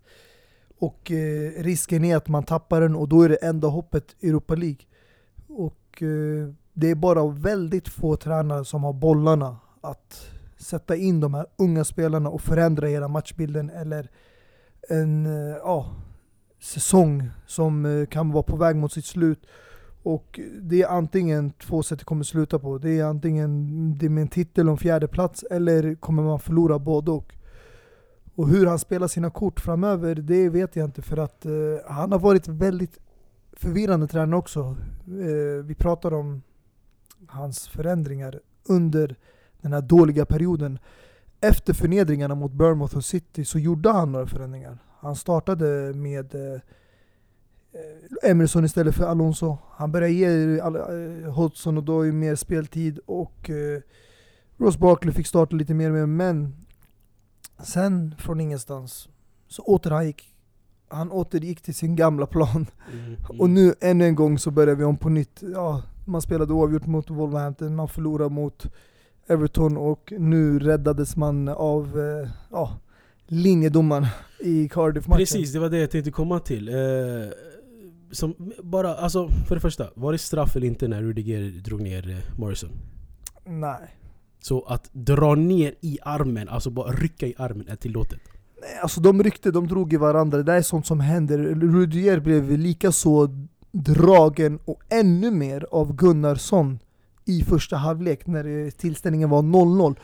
[0.80, 4.56] och eh, risken är att man tappar den och då är det enda hoppet Europa
[4.56, 4.82] League.
[5.48, 11.34] Och eh, det är bara väldigt få tränare som har bollarna att sätta in de
[11.34, 14.10] här unga spelarna och förändra hela matchbilden eller
[14.90, 15.96] en eh, ja,
[16.60, 19.48] säsong som eh, kan vara på väg mot sitt slut
[20.08, 22.78] och det är antingen två sätt det kommer sluta på.
[22.78, 27.12] Det är antingen det med en titel och fjärde plats eller kommer man förlora både
[27.12, 27.36] och.
[28.36, 31.52] Och hur han spelar sina kort framöver, det vet jag inte för att eh,
[31.88, 33.00] han har varit väldigt
[33.54, 34.60] förvirrande tränare också.
[35.08, 36.42] Eh, vi pratar om
[37.28, 38.40] hans förändringar
[38.70, 39.16] under
[39.62, 40.80] den här dåliga perioden.
[41.42, 44.78] Efter förnedringarna mot Bournemouth och City så gjorde han några förändringar.
[45.00, 46.62] Han startade med Eh,
[48.24, 49.58] Emerson istället för Alonso.
[49.72, 53.82] Han börjar ge eh, Hodgson och Doy mer speltid och eh,
[54.58, 56.56] Ross Barkley fick starta lite mer med men
[57.64, 59.10] sen från ingenstans
[59.48, 60.34] så återgick
[60.90, 62.66] han återgick till sin gamla plan.
[62.94, 63.42] Mm, mm.
[63.42, 65.44] Och nu ännu en gång så börjar vi om på nytt.
[65.54, 68.66] Ja, man spelade oavgjort mot Wolverhampton, man förlorade mot
[69.28, 72.78] Everton och nu räddades man av eh, ja,
[73.26, 74.08] linjedomaren
[74.40, 75.18] i Cardiff-matchen.
[75.18, 76.70] Precis, det var det jag tänkte komma till.
[76.70, 76.76] Eh,
[78.12, 82.10] som bara, alltså för det första, var det straff eller inte när Rudiger drog ner
[82.10, 82.70] eh, Morrison?
[83.46, 83.96] Nej.
[84.42, 88.20] Så att dra ner i armen, alltså bara rycka i armen är tillåtet?
[88.62, 91.38] Nej, alltså de ryckte, de drog i varandra, det där är sånt som händer.
[91.38, 93.30] Rudiger blev lika så
[93.72, 96.80] dragen och ännu mer av Gunnarsson
[97.26, 99.96] i första halvlek när tillställningen var 0-0.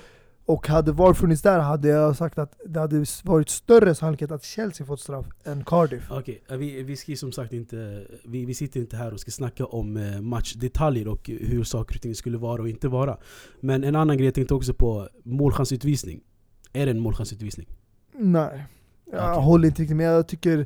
[0.46, 4.44] Och hade VAR funnits där hade jag sagt att det hade varit större sannolikhet att
[4.44, 6.04] Chelsea fått straff än Cardiff.
[6.12, 6.58] Okej, okay.
[6.58, 8.08] vi, vi ska som sagt inte...
[8.26, 12.02] Vi, vi sitter inte här och ska snacka om eh, matchdetaljer och hur saker och
[12.02, 13.18] ting skulle vara och inte vara.
[13.60, 16.22] Men en annan grej jag tänkte också på, målchansutvisning.
[16.74, 17.68] Är det en målchansutvisning?
[18.14, 18.66] Nej,
[19.12, 19.44] jag okay.
[19.44, 20.14] håller inte riktigt med.
[20.14, 20.66] Jag tycker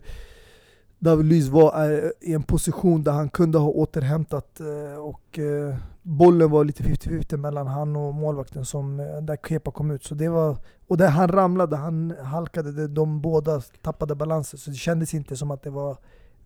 [0.99, 5.75] David Luiz var i en position där han kunde ha återhämtat eh, och eh,
[6.07, 10.03] bollen var lite 50-50 mellan han och målvakten som, eh, där Kepa kom ut.
[10.03, 14.59] Så det var, och där han ramlade, han halkade, de båda tappade balansen.
[14.59, 15.97] Så det kändes inte som att det var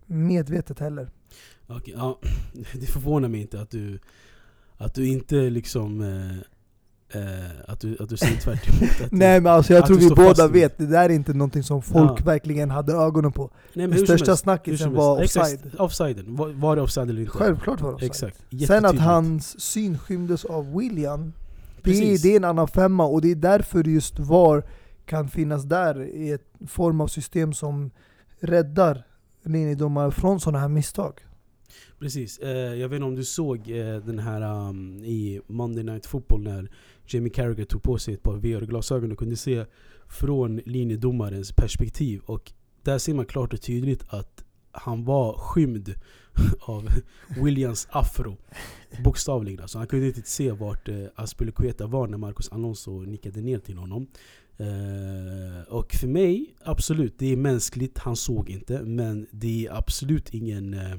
[0.06, 1.10] medvetet heller.
[1.68, 2.18] Okay, ja,
[2.80, 3.98] det förvånar mig inte att du,
[4.76, 6.38] att du inte liksom Eh,
[7.66, 10.48] att, du, att du säger tvärt att Nej men alltså jag tror du vi båda
[10.48, 12.24] vet, det där är inte någonting som folk Ja.
[12.24, 13.50] verkligen hade ögonen på.
[13.74, 15.54] Nej, som största snackisen var offside.
[15.54, 16.36] Exakt, offsiden.
[16.36, 17.32] Var, var det offside eller inte?
[17.32, 18.32] Självklart var det offside.
[18.50, 18.66] Exakt.
[18.66, 21.32] Sen att hans syn skymdes av William,
[21.82, 24.64] det det är en annan femma och det är därför just VAR
[25.06, 27.90] kan finnas där i ett form av system som
[28.40, 29.06] räddar
[29.44, 31.20] linjedomare från sådana här misstag.
[31.98, 32.38] Precis.
[32.38, 36.42] Eh, jag vet inte om du såg eh, den här um, i Monday Night Football
[36.42, 36.70] när
[37.06, 39.64] Jamie Carragher tog på sig ett par VR-glasögon och kunde se
[40.08, 42.20] från linjedomarens perspektiv.
[42.24, 45.94] Och där ser man klart och tydligt att han var skymd
[46.60, 46.88] av
[47.44, 48.36] Williams afro.
[49.04, 49.78] Bokstavligen alltså.
[49.78, 54.06] Han kunde inte se vart eh, Aspelekueta var när Marcos Alonso nickade ner till honom.
[54.56, 57.98] Eh, och för mig, absolut, det är mänskligt.
[57.98, 58.82] Han såg inte.
[58.82, 60.96] Men det är absolut ingen eh,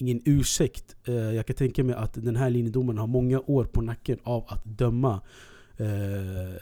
[0.00, 0.96] ingen ursäkt.
[1.04, 4.44] Eh, jag kan tänka mig att den här linjedomaren har många år på nacken av
[4.48, 5.20] att döma,
[5.76, 6.54] eh,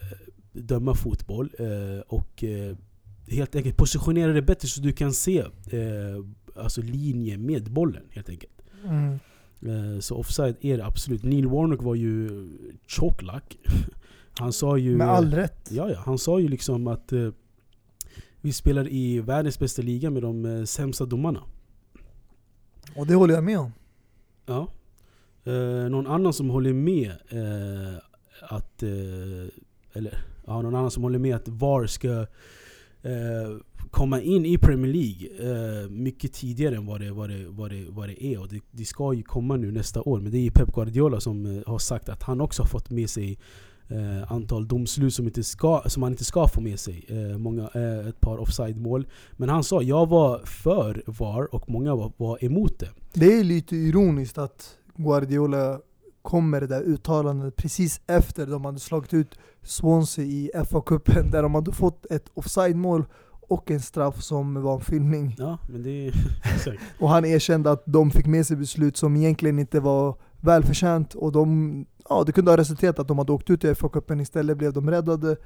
[0.53, 1.51] döma fotboll.
[1.59, 2.45] Eh, och
[3.29, 5.45] helt enkelt positionera det bättre så du kan se
[6.57, 8.63] alltså linje med bollen helt enkelt.
[8.85, 9.19] Mm.
[10.01, 11.23] Så offside är det absolut.
[11.23, 12.47] Neil Warnock var ju
[12.87, 13.59] choklack.
[14.39, 14.97] Han sa ju...
[14.97, 15.69] Med all rätt.
[15.71, 16.03] Ja, ja.
[16.05, 17.29] Han sa ju liksom att eh,
[18.41, 21.43] vi spelar i världens bästa liga med de eh, sämsta domarna.
[22.95, 23.73] Och det håller jag med om.
[24.47, 24.69] Ja.
[25.45, 27.99] Eh, någon annan som håller med eh,
[28.49, 28.83] att...
[28.83, 29.49] Eh,
[29.93, 32.27] eller ja, någon annan som håller med att VAR ska
[33.03, 33.57] eh,
[33.91, 37.87] komma in i Premier League eh, mycket tidigare än vad det, vad det, vad det,
[37.89, 38.41] vad det är.
[38.41, 40.21] Och det, det ska ju komma nu nästa år.
[40.21, 42.91] Men det är ju Pep Guardiola som eh, har sagt att han också har fått
[42.91, 43.39] med sig
[43.89, 47.05] eh, antal domslut som, inte ska, som han inte ska få med sig.
[47.09, 49.07] Eh, många, eh, ett par offside-mål.
[49.33, 52.89] Men han sa jag var för VAR och många var, var emot det.
[53.13, 55.81] Det är lite ironiskt att Guardiola
[56.23, 61.43] kom med det där uttalandet precis efter de hade slagit ut Swansea i FA-cupen där
[61.43, 63.05] de hade fått ett offside-mål
[63.49, 65.35] och en straff som var en filmning.
[65.39, 66.13] Ja, men det.
[66.99, 71.33] Och han erkände att de fick med sig beslut som egentligen inte var välförtjänt och
[71.33, 74.73] de, ja, det kunde ha resulterat att de hade åkt ut i FA-cupen istället blev
[74.73, 75.37] de räddade.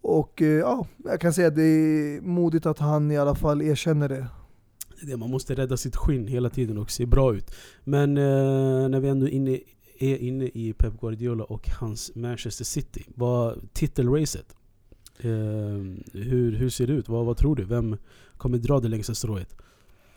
[0.00, 3.62] Och eh, ja, jag kan säga att det är modigt att han i alla fall
[3.62, 4.26] erkänner det.
[5.02, 7.54] Det man måste rädda sitt skinn hela tiden och se bra ut.
[7.84, 9.58] Men eh, när vi ändå är inne,
[9.98, 13.04] är inne i Pep Guardiola och hans Manchester City.
[13.14, 14.54] Vad titelracet?
[15.18, 15.30] Eh,
[16.12, 17.08] hur, hur ser det ut?
[17.08, 17.64] Vad, vad tror du?
[17.64, 17.96] Vem
[18.36, 19.56] kommer dra det längsta strået?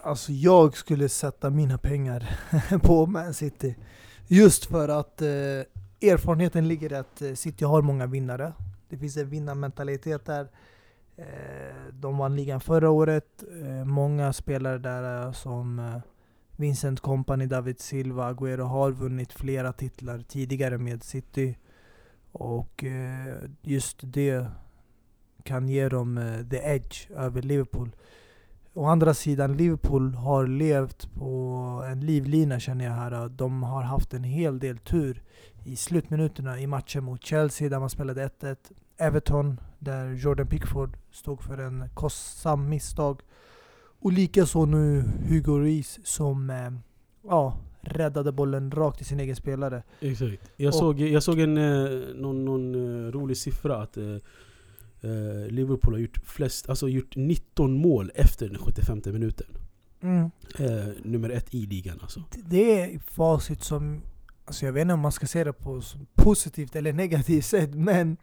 [0.02, 2.40] Alltså jag skulle sätta mina pengar
[2.82, 3.76] på Man City.
[4.28, 5.28] Just för att eh,
[6.12, 8.54] erfarenheten ligger i att eh, City har många vinnare.
[8.90, 10.48] Det finns en vinnarmentalitet där.
[11.18, 13.44] Eh, de vann ligan förra året.
[13.62, 15.98] Eh, många spelare där eh, som eh,
[16.56, 21.58] Vincent Kompany, David Silva, Agüero har vunnit flera titlar tidigare med City.
[22.32, 24.48] Och eh, just det
[25.44, 27.92] kan ge dem eh, the edge över Liverpool.
[28.76, 31.30] Å andra sidan, Liverpool har levt på
[31.92, 33.30] en livlina känner jag här.
[33.30, 35.22] De har haft en hel del tur
[35.64, 38.56] i slutminuterna i matchen mot Chelsea där man spelade 1-1.
[38.98, 43.22] Everton där Jordan Pickford stod för en kostsam misstag.
[44.00, 46.72] Och likaså nu Hugo Reis som eh,
[47.30, 49.84] ja, räddade bollen rakt i sin egen spelare.
[50.00, 50.52] Exakt.
[50.58, 53.98] Jag, Och- såg, jag såg en, eh, någon, någon eh, rolig siffra att
[55.04, 59.48] eh, Liverpool har gjort, flest, alltså gjort 19 mål efter den 75 minuten.
[60.02, 60.32] Mm.
[60.60, 62.24] Eh, nummer ett i ligan alltså.
[62.46, 64.02] Det är facit som,
[64.46, 65.82] alltså jag vet inte om man ska se det på
[66.16, 68.18] positivt eller negativt sätt, men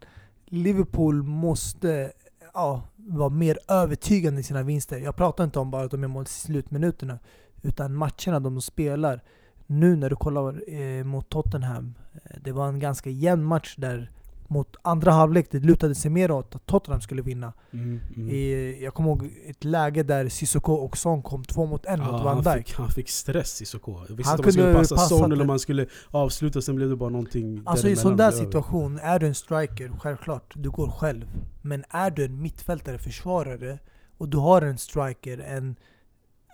[0.45, 2.11] Liverpool måste
[2.53, 4.99] ja, vara mer övertygande i sina vinster.
[4.99, 7.19] Jag pratar inte om bara att de är mål i slutminuterna,
[7.61, 9.21] utan matcherna de spelar.
[9.67, 14.11] Nu när du kollar eh, mot Tottenham, eh, det var en ganska jämn match där
[14.51, 17.53] mot andra halvlek, det lutade sig mer åt att Tottenham skulle vinna.
[17.73, 18.29] Mm, mm.
[18.29, 22.07] I, jag kommer ihåg ett läge där Sissoko och Son kom två mot en mot
[22.07, 22.67] Ja, Van han, Dijk.
[22.67, 23.91] fick, han fick stress i Soko.
[24.09, 26.61] Jag visste Han inte om man skulle passa passa Son eller om man skulle avsluta,
[26.61, 28.17] sen blev det bara någonting Alltså i däremellan.
[28.17, 31.25] sån där situation, är du en striker, självklart, du går själv.
[31.61, 33.79] Men är du en mittfältare, försvarare,
[34.17, 35.75] och du har en striker, en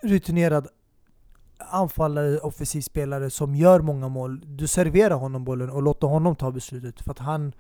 [0.04, 0.68] rutinerad
[1.60, 4.42] anfallare, offensiv spelare som gör många mål.
[4.46, 7.02] Du serverar honom bollen och låter honom ta beslutet.
[7.02, 7.54] För att han,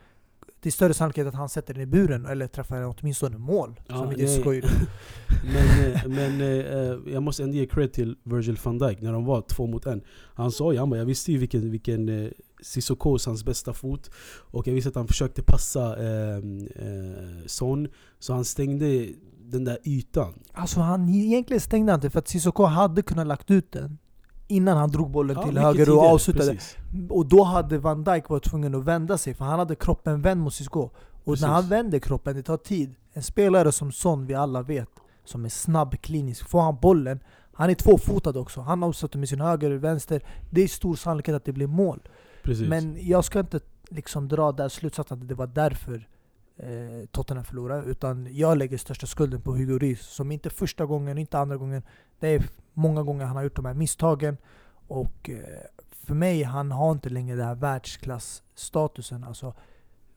[0.59, 3.79] det är större sannolikhet att han sätter den i buren eller träffar åtminstone mål.
[3.87, 4.63] Ja, som inte skoj.
[5.43, 9.25] Men, eh, men eh, jag måste ändå ge cred till Virgil van Dijk när de
[9.25, 10.01] var två mot en.
[10.33, 14.11] Han sa ju, han bara, jag visste ju vilken, vilken eh, Sissoko hans bästa fot.
[14.51, 17.87] Och jag visste att han försökte passa eh, eh, Son.
[18.19, 19.07] Så han stängde
[19.39, 20.33] den där ytan.
[20.53, 23.97] Alltså han egentligen stängde han inte för att Sissoko hade kunnat lagt ut den
[24.47, 26.51] innan han drog bollen Ja, till höger och tidigare, avslutade.
[26.51, 26.77] precis.
[27.09, 30.41] Och då hade Van Dijk varit tvungen att vända sig, för han hade kroppen vänd
[30.41, 30.79] mot Cisco.
[30.79, 30.91] Och
[31.25, 31.41] Precis.
[31.41, 32.95] när han vänder kroppen, det tar tid.
[33.13, 34.89] En spelare som Son, vi alla vet,
[35.25, 37.19] som är snabb, klinisk, får han bollen,
[37.53, 38.61] han är tvåfotad också.
[38.61, 40.21] Han avslutar med sin höger och vänster.
[40.49, 41.99] Det är stor sannolikhet att det blir mål.
[42.43, 42.67] precis.
[42.69, 46.07] Men jag ska inte liksom dra där slutsatsen att det var därför
[46.57, 47.83] eh, Tottenham förlorar.
[47.83, 50.01] Utan jag lägger största skulden på Hugo Rys.
[50.01, 51.83] Som inte första gången, inte andra gången.
[52.19, 52.43] Det är
[52.73, 54.37] många gånger han har gjort de här misstagen.
[54.87, 55.39] Och eh,
[56.05, 59.23] för mig, han har inte längre den här världsklassstatusen.
[59.23, 59.53] Alltså,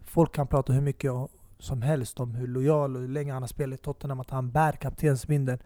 [0.05, 1.13] folk kan prata hur mycket
[1.59, 4.51] som helst om hur lojal och hur länge han har spelat i Tottenham, att han
[4.51, 5.59] bär kaptensbindeln.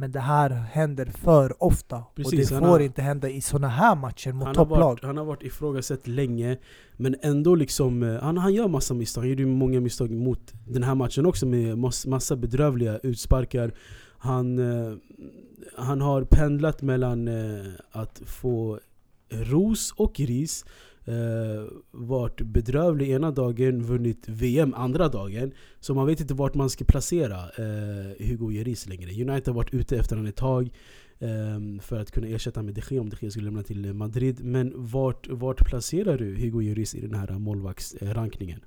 [0.00, 2.04] Men det här händer för ofta.
[2.14, 4.78] Precis, och det får har- inte hända i såna här matcher mot han har, topplag.
[4.90, 6.58] varit, han har varit ifrågasatt länge
[6.96, 10.82] Men ändå liksom, eh, han, han gör massa misstag, han gjorde många misstag mot den
[10.82, 13.72] här matchen också med mass, massa bedrövliga utsparkar
[14.18, 14.92] Han, eh,
[15.76, 18.78] han har pendlat mellan eh, att få
[19.30, 20.64] ros och ris
[21.10, 26.70] Eh, varit bedrövlig ena dagen, vunnit VM andra dagen Så man vet inte vart man
[26.70, 30.70] ska placera eh, Hugo Lloris längre United har varit ute efter honom ett tag
[31.18, 34.44] ehm, för att kunna ersätta med de Gea om de Gea skulle lämna till Madrid.
[34.44, 38.60] Men vart, vart placerar du Hugo Lloris i den här målvaktsrankningen?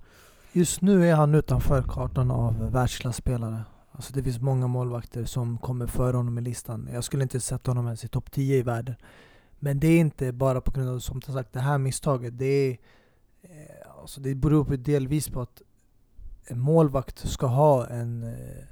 [0.53, 3.61] Just nu är han utanför kartan av världsklasspelare.
[3.91, 6.89] Alltså det finns många målvakter som kommer före honom i listan.
[6.93, 8.95] Jag skulle inte sätta honom ens i topp 10 i världen.
[9.63, 12.37] Men det är inte bara på grund av, som sagt, det här misstaget.
[12.37, 12.77] Det, är,
[13.41, 15.61] eh, alltså det beror på delvis på att
[16.45, 18.63] en målvakt ska ha en eh,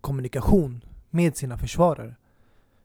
[0.00, 2.14] kommunikation med sina försvarare.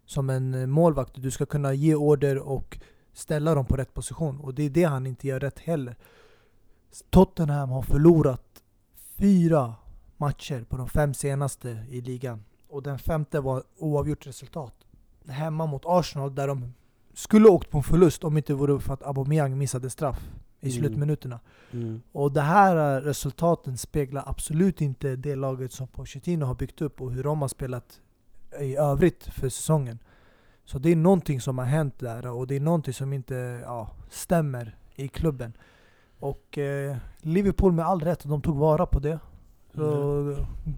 [0.05, 2.79] Som en eh, målvakt, du ska kunna ge order och
[3.13, 4.39] ställa dem på rätt position.
[4.39, 5.97] Och det är det han inte gör rätt heller.
[7.09, 8.63] Tottenham har förlorat
[9.17, 9.75] fyra
[10.17, 12.43] matcher på de fem senaste i ligan.
[12.69, 14.73] Och den femte var oavgjort resultat.
[15.27, 16.73] Hemma mot Arsenal där de
[17.21, 20.29] skulle åkt på en förlust om inte vore för att Aubameyang missade straff
[20.59, 20.79] i Mm.
[20.79, 21.39] slutminuterna.
[22.11, 27.01] Och det här eh, resultaten speglar absolut inte det laget som Pochettino har byggt upp
[27.01, 27.99] och hur de har spelat
[28.59, 29.99] i övrigt för säsongen.
[30.65, 33.89] Så det är någonting som har hänt där och det är någonting som inte ja,
[34.09, 35.53] stämmer i klubben.
[36.19, 39.19] Och eh, Liverpool med all rätt, de tog vara på det.
[39.75, 40.35] Så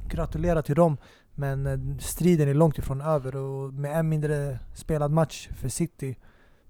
[0.08, 0.98] gratulerar till dem.
[1.36, 6.16] Men eh, striden är långt ifrån över och med en mindre spelad match för City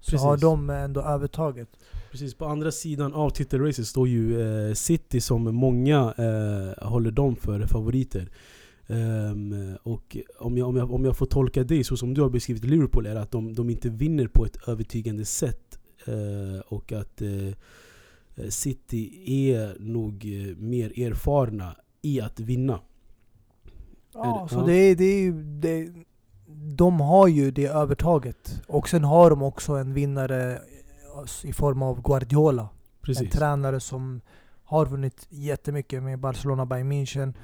[0.04, 0.24] så Precis.
[0.24, 1.68] har de ändå övertaget.
[2.10, 7.36] Precis, på andra sidan av titelracet står ju eh, City som många eh, håller dem
[7.36, 8.28] för favoriter.
[8.86, 12.30] Ehm, och om jag, om, jag, om jag får tolka det så som du har
[12.30, 15.78] beskrivit Liverpool är att de, de inte vinner på ett övertygande sätt.
[16.06, 22.80] Eh, och att eh, City är nog eh, mer erfarna i att vinna.
[24.14, 24.66] Ja, det- så ja.
[24.66, 25.92] det är, det är det,
[26.54, 28.60] de har ju det övertaget.
[28.68, 30.60] Och sen har de också en vinnare
[31.44, 32.62] i form av Guardiola.
[32.62, 32.68] En
[33.02, 33.32] Precis.
[33.32, 34.20] tränare som
[34.64, 37.34] har vunnit jättemycket med Barcelona Bayern München.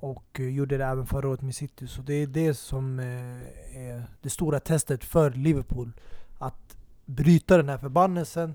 [0.00, 1.86] Och eh, gjorde det även förra året med City.
[1.86, 5.92] Så det är det som eh, är det stora testet för Liverpool.
[6.38, 8.54] Att bryta den här förbannelsen.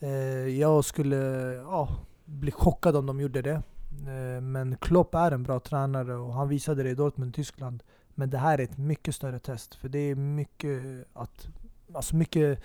[0.00, 0.10] Eh,
[0.58, 1.16] Jag skulle
[1.54, 1.88] ja,
[2.24, 3.62] bli chockad om de gjorde det.
[4.06, 7.82] Eh, Men Klopp är en bra tränare och han visade det i Dortmund, Tyskland.
[8.18, 9.74] Men det här är ett mycket större test.
[9.74, 11.48] För det är mycket att...
[11.94, 12.60] Alltså mycket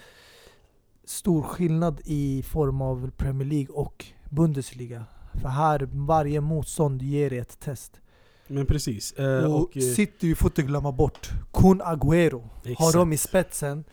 [1.06, 5.06] stor skillnad i form av Premier League och Bundesliga.
[5.42, 8.02] För här, varje motstånd ger ett test.
[8.48, 9.12] Men precis.
[9.14, 12.42] Eh, och och, eh, City får inte glömma bort Kun Agüero.
[12.64, 12.94] Har exakt.
[12.94, 13.84] de i spetsen.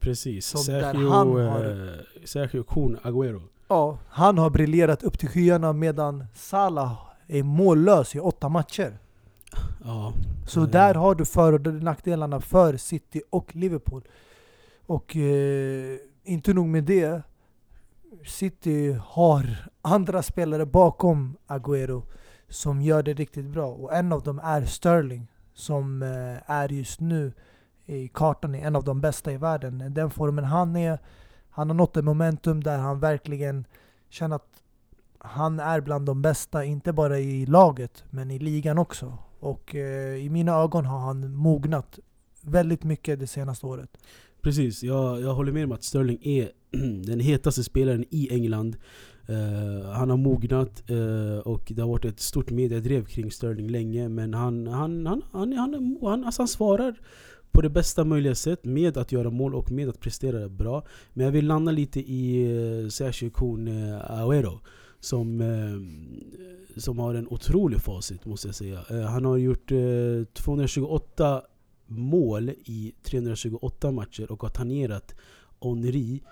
[0.00, 0.46] Precis.
[0.46, 3.42] som Sergio, han har- eh, Sergio Kun Agüero.
[3.68, 6.96] Ja, han har briljerat upp till skyarna medan Salah
[7.26, 8.98] är mållös i åtta matcher.
[9.84, 10.12] Ja.
[10.46, 14.02] Så Eh, där har du för och nackdelarna för City och Liverpool.
[14.86, 17.22] Och eh, inte nog med det.
[18.26, 22.02] City har andra spelare bakom Agüero
[22.48, 23.66] som gör det riktigt bra.
[23.66, 27.32] Och en av dem är Sterling som eh, är just nu
[27.86, 29.94] i kartan en av de bästa i världen.
[29.94, 30.98] Den formen han är,
[31.50, 33.64] han har nått ett momentum där han verkligen
[34.08, 34.62] känner att
[35.18, 39.18] han är bland de bästa, inte bara i laget men i ligan också.
[39.42, 41.98] Och eh, i mina ögon har han mognat
[42.42, 43.98] väldigt mycket det senaste året.
[44.42, 46.50] Precis, jag, jag håller med om att Sterling är
[47.06, 48.76] den hetaste spelaren i England.
[49.30, 54.08] Uh, han har mognat uh, och det har varit ett stort mediedrev kring Sterling länge.
[54.08, 57.00] Men han, han, han, han, han, han, han, alltså han svarar
[57.52, 60.86] på det bästa möjliga sätt med att göra mål och med att prestera bra.
[61.12, 64.26] Men jag vill landa lite i uh, Sergio Kun uh,
[65.02, 68.84] som, eh, som har en otrolig facit måste jag säga.
[68.90, 71.42] Eh, han har gjort eh, 228
[71.86, 75.14] mål i 328 matcher och har tangerat
[75.60, 76.22] Henri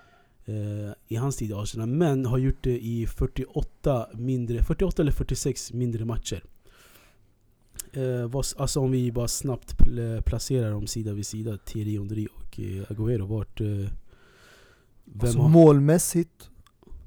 [0.45, 1.87] eh, i hans tid i Arsenal.
[1.89, 6.43] Men har gjort det i 48, mindre, 48 eller 46 mindre matcher.
[7.93, 12.27] Eh, vad, alltså om vi bara snabbt pl- placerar dem sida vid sida, Thierry Henry
[12.35, 13.27] och eh, Agüero.
[13.27, 13.89] Vart, vem
[15.21, 16.49] Alltså har, målmässigt,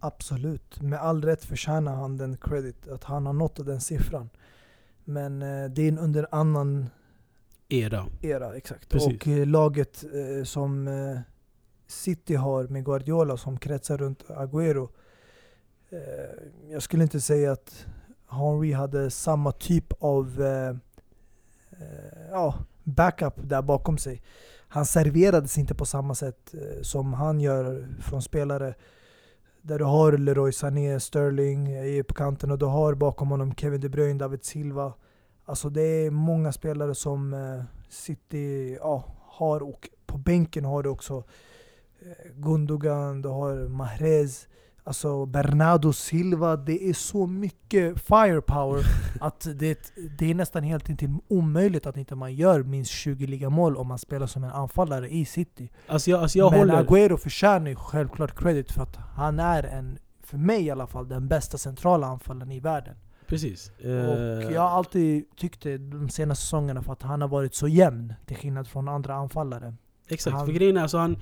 [0.07, 0.83] absolut.
[0.83, 4.31] Med all rätt förtjänar han den credit, att han har nått den siffran.
[5.05, 6.91] Men eh, det är under annan
[7.69, 8.07] era.
[8.23, 8.89] era, exakt.
[8.89, 9.09] Precis.
[9.09, 11.19] Och eh, laget eh, som eh,
[11.87, 14.89] City har med Guardiola som kretsar runt Agüero.
[15.91, 15.99] Eh,
[16.71, 17.87] jag skulle inte säga att
[18.29, 20.77] Henry hade samma typ av eh,
[22.31, 24.23] ja, backup där bakom sig.
[24.69, 28.75] Han serverades inte på samma sätt som han gör från spelare.
[29.67, 33.55] Där du har Leroy Sané, Sterling eh, är på kanten och du har bakom honom
[33.55, 34.93] Kevin De Bruyne, David Silva.
[35.45, 40.89] Alltså det är många spelare som eh, City ja, har och på bänken har du
[40.89, 41.25] också
[42.01, 44.49] eh, Gundogan, du har Mahrez,
[44.85, 46.57] alltså Bernardo Silva.
[46.57, 48.85] Det är så mycket firepower
[49.21, 53.77] att det, det är nästan helt intill omöjligt att inte man gör minst 20 ligamål
[53.77, 55.71] om man spelar som en anfallare i City.
[55.87, 56.85] Alltså jag, alltså jag Men håller...
[56.85, 61.09] Agüero förtjänar ju självklart credit för att han är en, för mig i alla fall,
[61.09, 62.97] den bästa centrala anfallaren i världen.
[63.27, 63.73] Precis.
[63.79, 67.55] Och Eh, jag har alltid tyckt det de senaste säsongerna för att han har varit
[67.55, 69.75] så jämn till skillnad från andra anfallare.
[70.09, 71.17] Exakt, Han- för grejen är alltså han,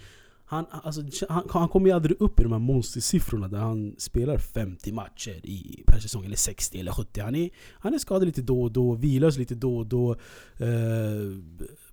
[0.52, 4.38] han, alltså, han, han kommer ju aldrig upp i de här monstersiffrorna där han spelar
[4.38, 7.20] 50 matcher i, per säsong, eller 60 eller 70.
[7.20, 10.12] Han är, han är skadad lite då och då, vilar lite då och då.
[10.56, 10.68] Eh,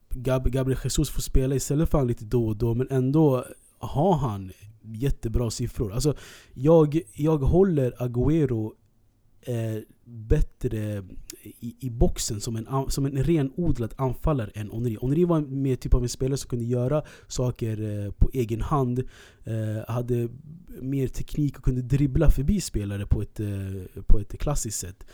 [0.10, 3.46] Gab, Gabriel Jesus får spela istället för han lite då och då, men ändå
[3.80, 4.52] har han
[4.82, 5.94] jättebra siffror.
[5.94, 6.16] Alltså,
[6.54, 8.72] jag, jag håller Agüero
[9.42, 11.04] eh, bättre
[11.44, 14.98] i, i boxen som en, som en renodlad anfallare än Onri.
[15.02, 19.00] Onri var mer typ av en spelare som kunde göra saker eh, på egen hand.
[19.44, 20.30] Eh, hade
[20.82, 25.06] mer teknik och kunde dribbla förbi spelare på ett, eh, på ett klassiskt sätt.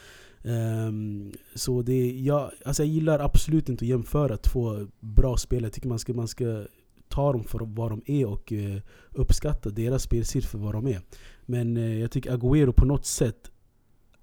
[0.48, 5.66] Um, så det, jag, alltså jag gillar absolut inte att jämföra två bra spelare.
[5.66, 6.66] Jag tycker man ska, man ska
[7.10, 8.78] ta dem för vad de är och uh,
[9.12, 11.02] uppskatta deras spelstil för vad de är.
[11.46, 13.52] Men uh, jag tycker Agüero på något sätt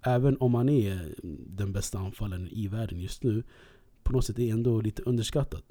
[0.05, 1.15] Även om han är
[1.47, 3.43] den bästa anfallaren i världen just nu
[4.03, 5.63] På något sätt är ändå lite underskattad.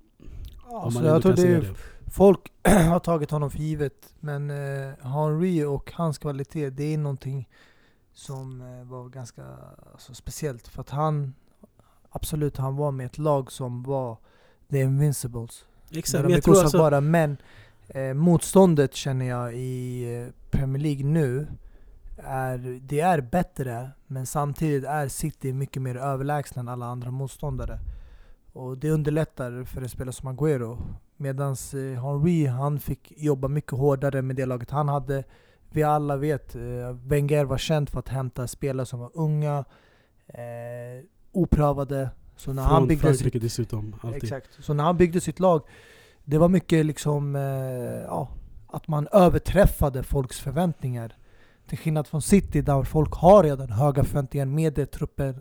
[0.63, 1.73] om Alltså, man jag tror det det.
[2.11, 4.13] folk har tagit honom för givet.
[4.19, 7.49] Men eh, Henry och hans kvalitet, det är någonting
[8.13, 9.43] som eh, var ganska
[9.91, 10.67] alltså, speciellt.
[10.67, 11.33] För att han,
[12.09, 14.17] absolut, han var med ett lag som var
[14.69, 15.65] The Invincibles.
[15.91, 17.01] Exakt, men jag tror alltså, oslagbara.
[17.01, 17.37] Men
[17.87, 21.47] eh, motståndet känner jag i eh, Premier League nu,
[22.25, 23.91] är, det är bättre.
[24.07, 27.79] Men samtidigt är City mycket mer överlägsna än alla andra motståndare.
[28.53, 30.77] Och det underlättar för en spelare som Agüero.
[31.17, 35.23] Medan eh, Henry, han fick jobba mycket hårdare med det laget han hade.
[35.69, 36.61] Vi alla vet, eh,
[37.05, 39.65] Wenger var känd för att hämta spelare som var unga,
[40.27, 42.09] eh, oprövade.
[42.35, 43.95] Så när han från byggde Frankrike sitt, dessutom.
[44.01, 44.23] Alltid.
[44.23, 44.49] Exakt.
[44.59, 45.61] Så när han byggde sitt lag,
[46.23, 47.41] det var mycket liksom, eh,
[48.07, 48.29] ja,
[48.67, 51.15] att man överträffade folks förväntningar.
[51.67, 55.35] Till skillnad från City där folk har redan höga förväntningar med de trupper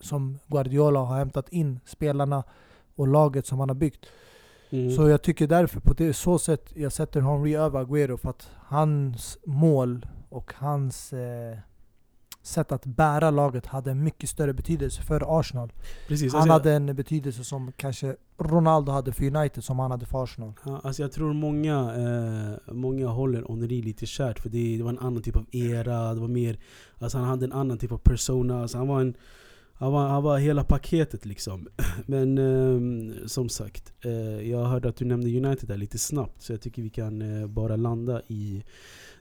[0.00, 2.44] som Guardiola har hämtat in, spelarna
[2.94, 4.06] och laget som han har byggt.
[4.70, 4.90] Mm.
[4.90, 8.50] Så jag tycker därför på det så sätt jag sätter Henry över Agüero för att
[8.56, 11.58] hans mål och hans eh,
[12.42, 15.72] sätt att bära laget hade en mycket större betydelse för Arsenal.
[16.08, 20.06] Precis, Han alltså, hade en betydelse som kanske Ronaldo hade för United som han hade
[20.06, 20.52] för Arsenal.
[20.64, 24.90] Ja, alltså jag tror många, eh, många håller Henri lite kärt för det, det var
[24.90, 26.58] en annan typ av era, det var mer,
[26.98, 29.14] alltså han hade en annan typ av persona, alltså han var en
[29.80, 31.68] han var, han var hela paketet liksom.
[32.06, 36.52] Men ehm, som sagt, eh, jag hörde att du nämnde United där lite snabbt så
[36.52, 38.64] jag tycker vi kan eh, bara landa i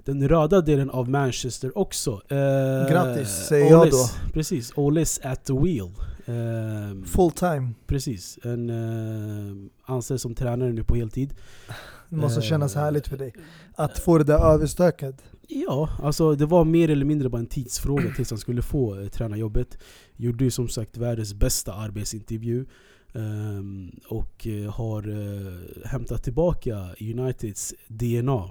[0.04, 2.22] den röda delen av Manchester också.
[2.30, 5.92] Eh, Grattis, säger jag Oles, Precis, Oles at the wheel.
[6.26, 7.70] Ehm, Full time.
[7.88, 11.34] Precis, en eh, anställd som tränare nu på heltid.
[12.10, 13.34] Det måste Eh, kännas härligt för dig.
[13.76, 15.16] Att få det där överstökat.
[15.52, 19.08] Ja, alltså det var mer eller mindre bara en tidsfråga tills han skulle få eh,
[19.08, 19.78] tränarjobbet.
[20.16, 22.66] Gjorde ju som sagt världens bästa arbetsintervju.
[23.14, 28.50] ehm, och eh, har eh, hämtat tillbaka Uniteds DNA.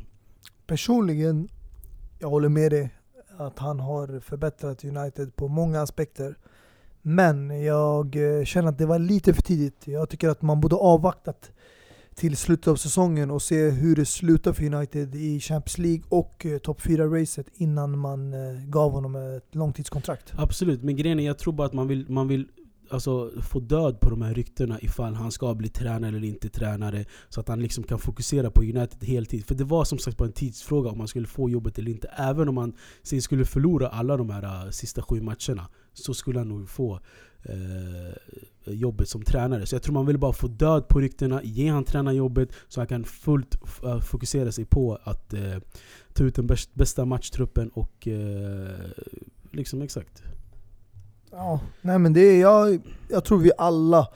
[0.66, 1.48] Personligen,
[2.18, 2.90] jag håller med dig
[3.36, 6.38] att han har förbättrat United på många aspekter.
[7.02, 9.86] Men jag eh, känner att det var lite för tidigt.
[9.86, 11.50] Jag tycker att man borde avvaktat
[12.18, 16.46] till slutet av säsongen och se hur det slutar för United i Champions League och
[16.46, 20.32] eh, topp 4-racet innan man eh, gav honom ett långtidskontrakt.
[20.36, 22.48] Absolut, men grejen är jag tror bara att man vill, man vill
[22.90, 27.04] alltså, få död på de här ryktena ifall han ska bli tränare eller inte tränare.
[27.28, 29.46] Så att han liksom kan fokusera på United heltid.
[29.46, 32.08] För det var som sagt bara en tidsfråga om han skulle få jobbet eller inte.
[32.08, 32.72] Även om han
[33.02, 37.00] sen skulle förlora alla de här uh, sista sju matcherna så skulle han nog få
[37.50, 39.66] uh, jobbet som tränare.
[39.66, 42.86] Så jag tror man vill bara få död på ryktena, ge han tränarjobbet så han
[42.86, 45.34] kan fullt uh, fokusera sig på att
[46.12, 48.08] ta ut den bästa matchtruppen och
[49.52, 50.22] liksom exakt.
[51.30, 54.08] Ja, nej men det är, jag, jag tror vi alla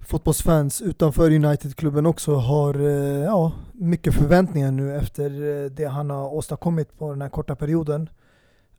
[0.00, 6.34] fotbollsfans utanför United-klubben också har eh, ja, mycket förväntningar nu efter eh, det han har
[6.34, 8.08] åstadkommit på den här korta perioden.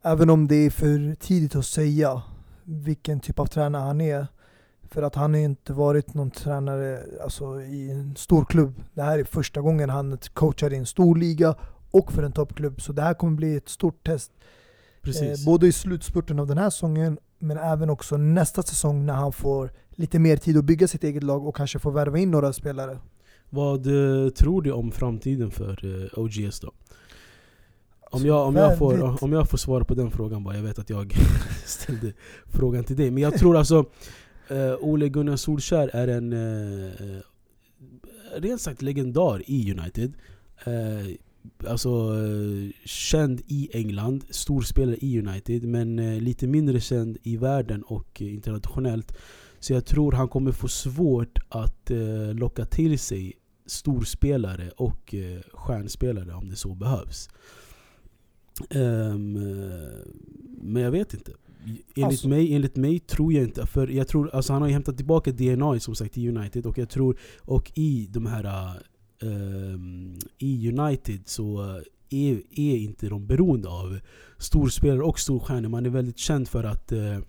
[0.02, 2.22] Även om det är för tidigt att säga
[2.64, 4.28] vilken typ av tränare han är.
[4.90, 8.84] För att han har inte varit någon tränare alltså, i en stor klubb.
[8.94, 11.56] Det här är första gången han coachar i en stor liga
[11.92, 12.82] och för en toppklubb.
[12.82, 14.32] Så det här kommer bli ett stort test.
[15.06, 19.34] Eh, både i slutspurten av den här säsongen men även också nästa säsong när han
[19.34, 22.54] får lite mer tid att bygga sitt eget lag och kanske får värva in några
[22.54, 22.98] spelare.
[23.50, 26.72] Vad uh, tror du om framtiden för eh, OGS då?
[28.12, 30.80] Om jag, om, jag får, om jag får svara på den frågan bara, jag vet
[30.80, 31.14] att jag
[31.66, 32.14] ställde
[32.46, 33.12] frågan till dig.
[33.12, 33.86] Men jag tror alltså
[34.52, 37.22] uh, Ole Gunnar Solskär är en uh,
[38.36, 40.14] rent sagt legendar i United.
[40.68, 41.16] Uh,
[41.68, 47.38] alltså, eh, känd i England, stor spelare i United men eh, lite mindre känd i
[47.38, 49.18] världen och internationellt.
[49.60, 53.34] Så jag tror han kommer få svårt att eh, locka till sig
[53.66, 55.16] storspelare och
[55.54, 57.30] stjärnspelare om det så behövs.
[58.70, 59.34] Um,
[60.62, 61.32] men jag vet inte.
[61.66, 62.28] Enligt, alltså.
[62.28, 65.32] mig, enligt mig tror jag inte, för jag tror, alltså han har ju hämtat tillbaka
[65.32, 68.80] DNA som sagt i United och jag tror, och i de här
[69.22, 71.62] Ehm, i United så
[72.10, 74.00] är, är inte de beroende av
[74.38, 75.70] storspelare och storstjärnor.
[75.70, 77.20] Man är väldigt känd för att eh,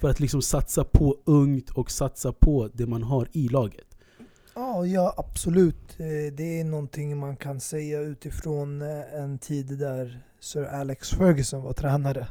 [0.00, 3.86] för att liksom satsa på ungt och satsa på det man har i laget.
[4.54, 6.00] Ja, ja, absolut.
[6.00, 11.62] Eh, det är någonting man kan säga utifrån eh, en tid där Sir Alex Ferguson
[11.62, 12.26] var tränare.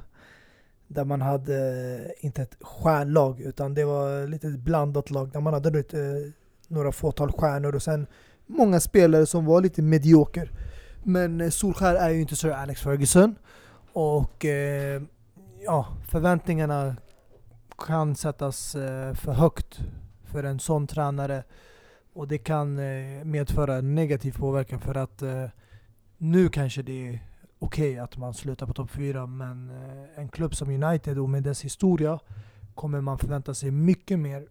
[0.87, 5.53] Där man hade inte ett stjärnlag utan det var lite ett blandat lag där man
[5.53, 6.31] hade lite,
[6.67, 8.07] några fåtal stjärnor och sen
[8.47, 10.51] många spelare som var lite medioker.
[11.03, 13.35] Men eh, Solskär är ju inte Sir Alex Ferguson.
[13.93, 15.01] Och eh,
[15.65, 16.95] ja, förväntningarna
[17.77, 19.79] kan sättas eh, för högt
[20.25, 21.43] för en sån tränare.
[22.13, 25.45] Och det kan eh, medföra negativ påverkan för att eh,
[26.17, 27.19] nu kanske det är
[27.59, 31.29] okej okay att man slutar på topp 4 men eh, en klubb som United och
[31.29, 32.19] med dess historia
[32.75, 34.47] kommer man förvänta sig mycket mer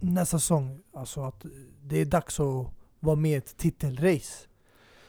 [0.00, 0.80] nästa säsong.
[0.94, 1.44] Alltså att
[1.82, 4.48] det är dags att vara med i ett titelrace.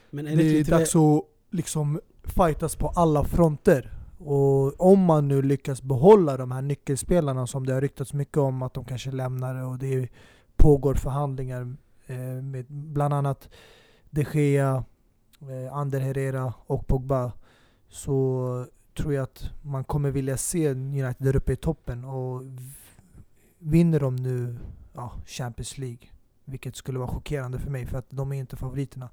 [0.10, 3.94] Men det är dags att liksom fightas på alla fronter.
[4.18, 8.62] Och om man nu lyckas behålla de här nyckelspelarna som det har ryktats mycket om
[8.62, 10.10] att de kanske lämnar och det
[10.56, 11.76] pågår förhandlingar
[12.08, 13.50] eh, med bland annat
[14.10, 14.84] de Gea,
[15.42, 17.32] eh, Ander Herrera och Pogba
[17.90, 18.66] så
[18.98, 22.44] tror jag att man kommer vilja se United där uppe i toppen och
[23.60, 24.58] vinner de nu
[24.94, 26.08] ja, Champions League
[26.46, 29.10] vilket skulle vara chockerande för mig för att de är inte favoriterna.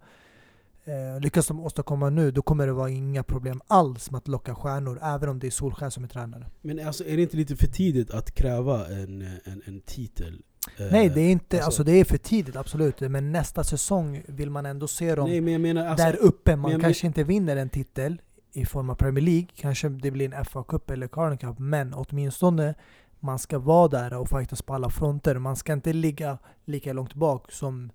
[0.85, 4.55] Eh, lyckas de åstadkomma nu, då kommer det vara inga problem alls med att locka
[4.55, 6.47] stjärnor, även om det är Solskjaer som är tränare.
[6.63, 10.43] Men alltså, är det inte lite för tidigt att kräva en, en, en titel?
[10.79, 13.01] Eh, Nej, det är inte, alltså, alltså, det är för tidigt, absolut.
[13.01, 16.57] Men nästa säsong vill man ändå se dem Nej, menar, alltså, där uppe.
[16.57, 18.21] Man kanske men, inte vinner en titel
[18.53, 22.75] i form av Premier League, kanske det blir en FA-cup eller Carling Cup, men åtminstone
[23.21, 25.39] man ska vara där och fightas på alla fronter.
[25.39, 27.91] Man ska inte ligga lika långt bak som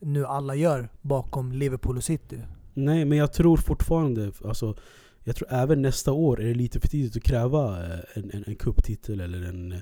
[0.00, 2.40] nu alla gör bakom Liverpool och City.
[2.74, 4.76] Nej, men jag tror fortfarande, alltså,
[5.24, 8.44] jag tror även nästa år är det lite för tidigt att kräva eh, en, en,
[8.46, 9.74] en cuptitel eller en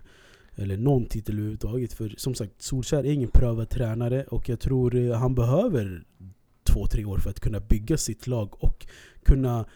[0.58, 1.92] eller någon titel överhuvudtaget.
[1.92, 6.04] För som sagt, Solskjaer är ingen prövad tränare och jag tror eh, han behöver
[6.64, 8.86] två, tre år för att kunna bygga sitt lag och
[9.22, 9.66] kunna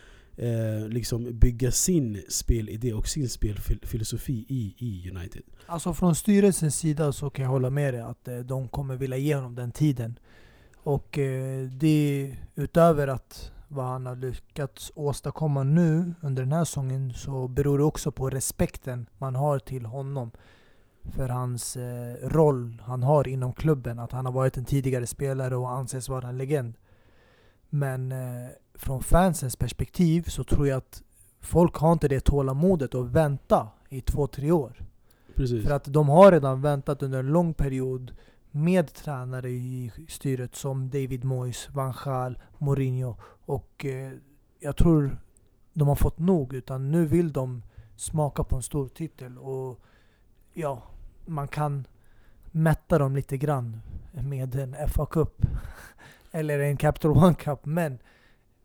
[0.40, 5.42] eh, liksom bygga sin spelidé och sin spelfilosofi i, i United.
[5.66, 9.16] Alltså från styrelsens sida så kan jag hålla med dig att eh, de kommer vilja
[9.16, 10.18] ge honom den tiden.
[10.82, 17.12] Och eh, det utöver att vad han har lyckats åstadkomma nu under den här säsongen
[17.14, 20.30] så beror det också på respekten man har till honom.
[21.02, 23.98] För hans eh, roll han har inom klubben.
[23.98, 26.74] Att han har varit en tidigare spelare och anses vara en legend.
[27.70, 28.48] Men eh,
[28.80, 31.02] från fansens perspektiv så tror jag att
[31.40, 34.84] folk har inte det tålamodet att vänta i två, tre år.
[35.34, 35.64] Precis.
[35.64, 38.14] För att de har redan väntat under en lång period
[38.50, 43.16] med tränare i styret som David Moyes, Van Gaal, Mourinho.
[43.46, 44.12] Och eh,
[44.60, 45.18] jag tror
[45.72, 46.54] de har fått nog.
[46.54, 47.62] Utan nu vill de
[47.96, 49.38] smaka på en stor titel.
[49.38, 49.80] Och
[50.52, 50.82] ja,
[51.26, 51.86] man kan
[52.50, 53.80] mätta dem lite grann
[54.12, 55.46] med en FA-cup
[56.30, 57.66] eller en Capital One Cup.
[57.66, 57.98] Men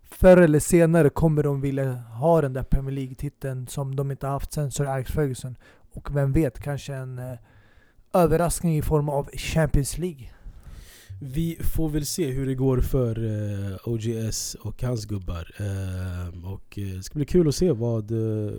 [0.09, 4.53] förr eller senare kommer de vilja ha den där Premier League-titeln som de inte haft
[4.53, 5.55] sen Sir Alex Ferguson.
[5.93, 7.37] Och vem vet, kanske en eh,
[8.13, 10.29] överraskning i form av Champions League.
[11.21, 15.51] Vi får väl se hur det går för eh, OGS och hans gubbar.
[15.57, 18.53] Eh, och eh, det ska bli kul att se vad, eh,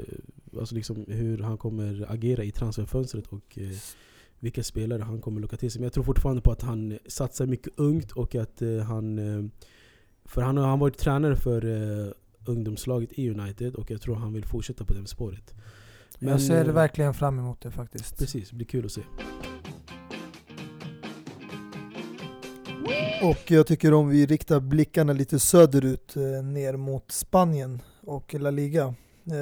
[0.59, 3.77] alltså liksom hur han kommer agera i transferfönstret och eh,
[4.41, 5.81] vilka spelare han kommer locka till sig.
[5.81, 9.19] Men jag tror fortfarande på att han satsar mycket ungt och att eh, han...
[9.19, 9.45] Eh,
[10.27, 12.13] för han har han varit tränare för eh,
[12.45, 15.55] ungdomslaget i United och jag tror han vill fortsätta på det spåret.
[16.19, 18.19] jag ser eh, verkligen fram emot det faktiskt.
[18.19, 19.03] Precis, det blir kul att se.
[23.23, 28.51] Och jag tycker om vi riktar blickarna lite söderut, eh, ner mot Spanien och La
[28.51, 28.95] Liga.
[29.31, 29.37] Eh,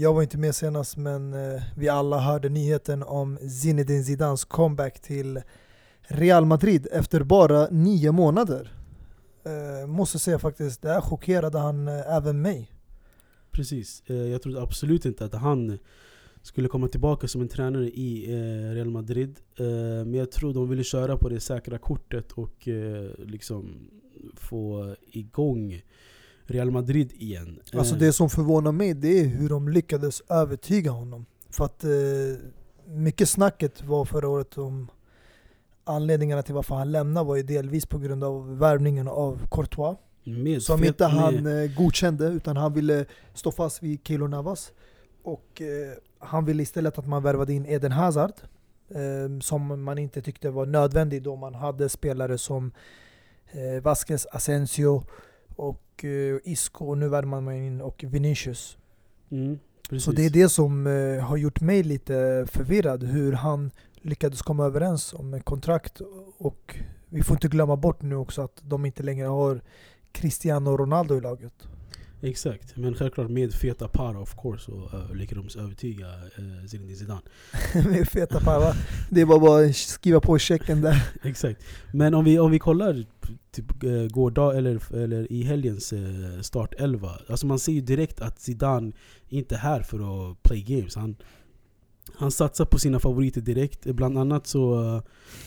[0.00, 5.00] jag var inte med senast men eh, vi alla hörde nyheten om Zinedine Zidans comeback
[5.00, 5.40] till
[6.02, 8.79] Real Madrid efter bara nio månader.
[9.44, 12.70] Eh, måste säga faktiskt, där chockerade han eh, även mig.
[13.50, 14.02] Precis.
[14.06, 15.78] Eh, Jag trodde absolut inte att han
[16.42, 19.36] skulle komma tillbaka som en tränare i eh, Real Madrid.
[19.56, 19.64] Eh,
[20.04, 23.90] Men jag tror de ville köra på det säkra kortet och eh, liksom
[24.34, 25.82] få igång
[26.44, 27.60] Real Madrid igen.
[27.72, 31.26] Alltså det som förvånar mig det är hur de lyckades övertyga honom.
[31.50, 31.84] För att
[32.86, 34.90] mycket snacket var förra året om
[35.90, 39.96] anledningarna till varför han lämnade var ju delvis på grund av värvningen av Courtois.
[40.24, 44.72] med Som inte han med- eh, godkände utan han ville stå fast vid Keylor Navas.
[45.22, 48.32] Och eh, han ville istället att man värvade in Eden Hazard.
[48.90, 52.72] Eh, som man inte tyckte var nödvändig då man hade spelare som
[53.52, 55.02] eh, Vasquez, Asensio
[55.56, 56.84] och eh, Isco.
[56.86, 58.76] Och nu värvar man in och Vinicius.
[59.30, 59.58] Mm.
[60.00, 63.02] Så det är det som eh, har gjort mig lite förvirrad.
[63.02, 63.70] Hur han
[64.02, 66.00] lyckades komma överens om ett kontrakt.
[66.38, 66.78] Och
[67.08, 69.60] vi får inte glömma bort nu också att de inte längre har
[70.12, 71.68] Cristiano Ronaldo i laget.
[72.22, 76.96] Exakt, men självklart med feta par of course så uh, lyckades de övertyga uh, Zinedine
[76.96, 77.20] Zidane.
[77.90, 78.74] Med feta parva.
[79.10, 81.12] Det var bara att skriva på checken där.
[81.22, 81.64] Exakt.
[81.92, 83.04] Men om vi, om vi kollar
[83.52, 87.12] typ uh, gårdag eller, eller i helgens uh, startelva.
[87.28, 88.92] Alltså man ser ju direkt att Zidane
[89.28, 90.96] inte är här för att play games.
[90.96, 91.16] Han,
[92.20, 93.84] han satsar på sina favoriter direkt.
[93.84, 95.00] Bland annat så uh,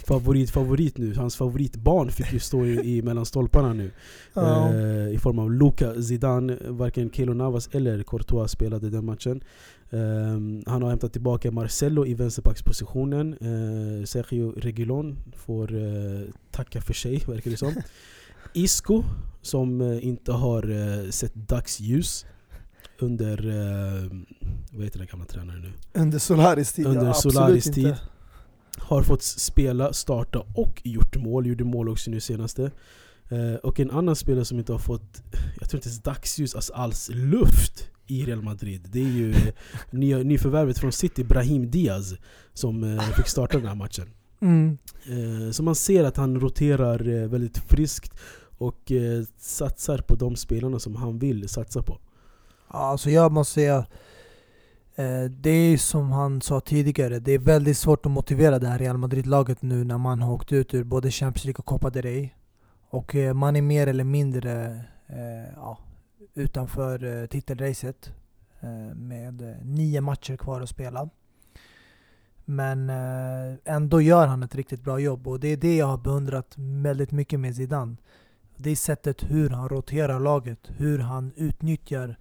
[0.08, 3.92] favorit, favorit nu, hans favoritbarn fick ju stå i, i mellan stolparna nu.
[4.34, 4.74] Ja.
[4.74, 6.58] Eh, I form av Luka Zidane.
[6.68, 9.44] Varken Keylor Navas eller Courtois spelade den matchen.
[9.90, 13.34] Ehm, han har hämtat tillbaka Marcelo i vänsterbackspositionen.
[13.34, 16.22] Uh, Sergio Reguilon får eh,
[16.52, 17.74] tacka för sig, verkar det som.
[18.54, 19.04] Isco,
[19.42, 22.26] som inte har sett dagsljus
[23.04, 24.12] under, uh,
[24.72, 26.02] vad heter den gamla tränaren nu?
[26.02, 26.88] Under Solaris tid.
[26.88, 27.82] Under ja, Solaris inte.
[27.82, 27.96] tid.
[28.78, 31.48] Har fått spela, starta och gjort mål.
[31.48, 32.72] Gjorde mål också nu senaste.
[33.30, 35.24] Eh, och en annan spelare som inte har fått,
[35.60, 38.88] jag tror inte ens dagsljus, alltså alls luft i Real Madrid.
[38.92, 39.54] Det är ju eh,
[39.92, 42.16] nya, nyförvärvet från City, Brahim Diaz,
[42.54, 44.10] som eh, fick starta den här matchen.
[44.42, 44.78] Mm.
[45.06, 48.14] Eh, så man ser att han roterar eh, väldigt friskt
[48.58, 52.00] och eh, satsar på de spelarna som han vill satsa på.
[52.76, 53.86] Ja, alltså jag måste säga,
[54.96, 58.80] eh, det är som han sa tidigare, det är väldigt svårt att motivera det här
[58.80, 62.02] Real Madrid-laget nu när man har åkt ut ur både Champions League och Copa del
[62.04, 62.30] Rey.
[62.90, 65.78] Och eh, man är mer eller mindre eh, ja,
[66.34, 68.12] utanför titelracet
[68.96, 71.10] med nio matcher kvar att spela.
[72.46, 72.90] Men
[73.66, 77.12] ändå gör han ett riktigt bra jobb och det är det jag har beundrat väldigt
[77.12, 77.96] mycket med Zidane.
[78.58, 82.18] Det är sättet hur han roterar laget, hur han utnyttjar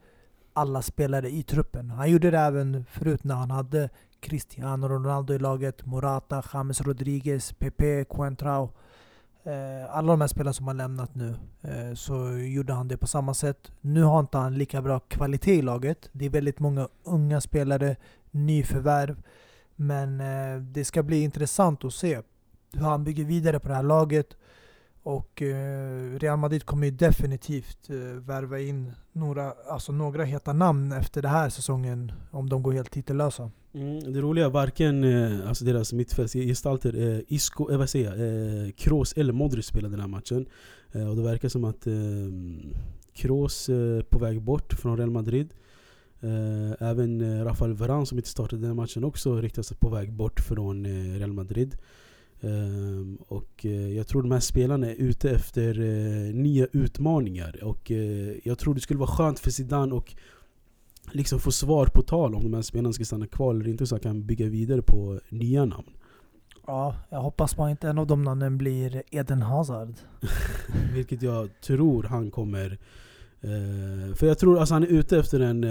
[0.52, 1.90] alla spelare i truppen.
[1.90, 3.90] Han gjorde det även förut när han hade
[4.20, 8.70] Cristiano Ronaldo i laget, Morata, James Rodriguez, Pepe, Coentrao.
[9.44, 13.06] Eh, alla de här spelarna som har lämnat nu, eh, så gjorde han det på
[13.06, 13.72] samma sätt.
[13.80, 16.08] Nu har inte han lika bra kvalitet i laget.
[16.12, 17.96] Det är väldigt många unga spelare,
[18.30, 19.22] nyförvärv.
[19.76, 22.20] Men eh, det ska bli intressant att se
[22.72, 24.36] hur han bygger vidare på det här laget.
[25.02, 30.92] Och eh, Real Madrid kommer ju definitivt eh, värva in några, alltså några heta namn
[30.92, 33.50] efter den här säsongen om de går helt titellösa.
[33.74, 38.70] Mm, det roliga, varken eh, alltså deras mittfältsgestalter, eh, Isco, eh, vad säger jag, eh,
[38.70, 40.46] Kroos eller Modric spelade den här matchen.
[40.92, 41.92] Eh, och det verkar som att eh,
[43.12, 45.54] Kroos eh, på väg bort från Real Madrid.
[46.20, 49.88] Eh, även eh, Rafael Varane som inte startade den här matchen också riktar sig på
[49.88, 51.76] väg bort från eh, Real Madrid.
[52.42, 57.64] Ehm, och eh, jag tror de här spelarna är ute efter eh, nya utmaningar.
[57.64, 60.14] Och eh, jag tror det skulle vara skönt för Zidane och
[61.12, 63.94] liksom få svar på tal om de här spelarna ska stanna kvar eller inte så
[63.94, 65.90] han kan bygga vidare på nya namn.
[66.66, 69.94] Ja, jag hoppas bara inte en av de namnen blir Eden Hazard.
[70.94, 72.78] Vilket jag tror han kommer...
[74.14, 75.64] För jag tror alltså han är ute efter en...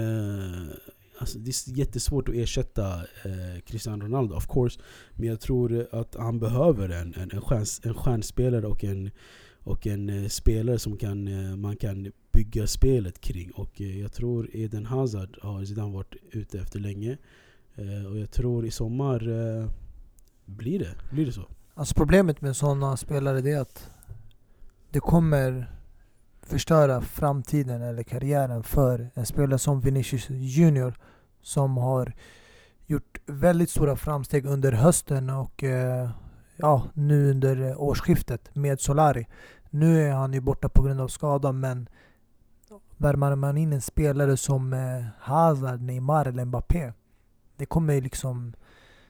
[1.18, 4.80] Alltså det är jättesvårt att ersätta eh, Cristiano Ronaldo of course.
[5.14, 9.10] Men jag tror att han behöver en, en, en, stjärns, en stjärnspelare och en,
[9.58, 13.50] och en eh, spelare som kan, eh, man kan bygga spelet kring.
[13.50, 17.18] Och eh, jag tror Eden Hazard har Zidane varit ute efter länge.
[17.74, 19.70] Eh, och jag tror i sommar eh,
[20.44, 21.48] blir det, blir det så.
[21.74, 23.90] Alltså problemet med sådana spelare det är att
[24.90, 25.72] det kommer
[26.52, 30.94] förstöra framtiden eller karriären för en spelare som Vinicius Junior
[31.42, 32.14] som har
[32.86, 36.10] gjort väldigt stora framsteg under hösten och eh,
[36.56, 39.26] ja, nu under årsskiftet med Solari.
[39.70, 41.88] Nu är han ju borta på grund av skada men
[42.96, 46.92] värmar man in en spelare som eh, Hazard, Neymar eller Mbappé
[47.56, 48.52] det kommer liksom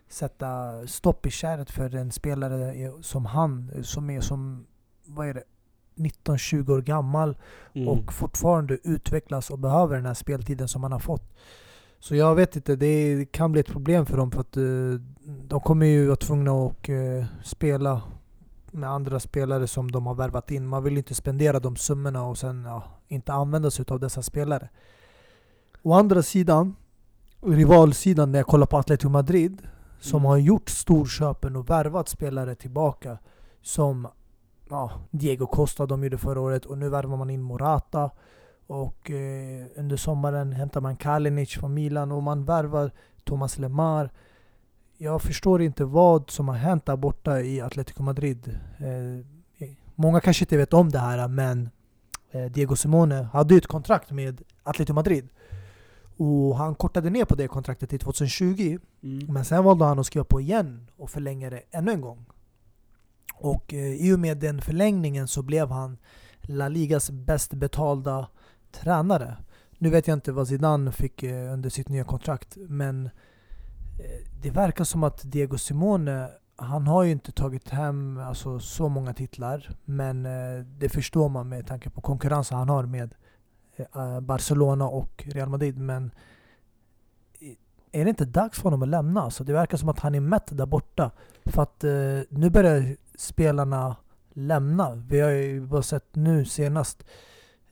[0.08, 4.66] sätta stopp i kärret för en spelare som han som är som,
[5.04, 5.44] vad är det,
[5.94, 7.36] 19-20 år gammal
[7.74, 7.88] Mm.
[7.88, 11.34] och fortfarande utvecklas och behöver den här speltiden som han har fått.
[12.00, 14.62] Så jag vet inte, det kan bli ett problem för dem för att eh,
[15.48, 18.02] de kommer ju vara tvungna att eh, spela
[18.70, 20.66] med andra spelare som de har värvat in.
[20.66, 24.68] Man vill inte spendera de summorna och sen ja, inte använda sig av dessa spelare.
[25.82, 26.76] Å andra sidan,
[27.46, 29.62] rivalsidan när jag kollar på Atletico Madrid
[30.00, 30.28] som Mm.
[30.28, 33.18] har gjort storköpen och värvat spelare tillbaka
[33.62, 34.08] som
[34.72, 38.10] ja, Diego Costa de gjorde förra året och nu värvar man in Morata
[38.66, 42.90] och eh, under sommaren hämtar man Kalinic från Milan och man värvar
[43.24, 44.10] Thomas Lemar.
[44.98, 48.58] Jag förstår inte vad som har hänt där borta i Atletico Madrid.
[48.78, 51.70] Eh, många kanske inte vet om det här men
[52.30, 55.28] eh, Diego Simone hade ju ett kontrakt med Atletico Madrid.
[56.16, 59.26] Och han kortade ner på det kontraktet till 2020 Mm.
[59.32, 62.24] men sen valde han att skriva på igen och förlänga det ännu en gång.
[63.42, 65.98] Och eh, i och med den förlängningen så blev han
[66.42, 68.28] La Ligas bäst betalda
[68.72, 69.36] tränare.
[69.78, 73.10] Nu vet jag inte vad Zidane fick eh, under sitt nya kontrakt men eh,
[74.42, 79.14] det verkar som att Diego Simone han har ju inte tagit hem alltså, så många
[79.14, 83.14] titlar men eh, det förstår man med tanke på konkurrensen han har med
[83.76, 86.10] eh, eh, Barcelona och Real Madrid men
[87.40, 89.22] eh, är det inte dags för honom att lämna?
[89.22, 91.10] Alltså, det verkar som att han är mätt där borta.
[91.44, 93.96] För att eh, nu börjar spelarna
[94.34, 94.94] lämna.
[95.08, 97.04] Vi har ju bara sett nu senast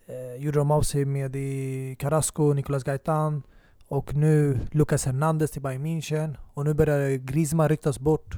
[0.06, 3.42] eh, gjorde de av sig med i Carrasco, Nicolas Gaitan
[3.88, 8.36] och nu Lucas Hernandez till Bayern München och nu börjar Griezmann ryktas bort.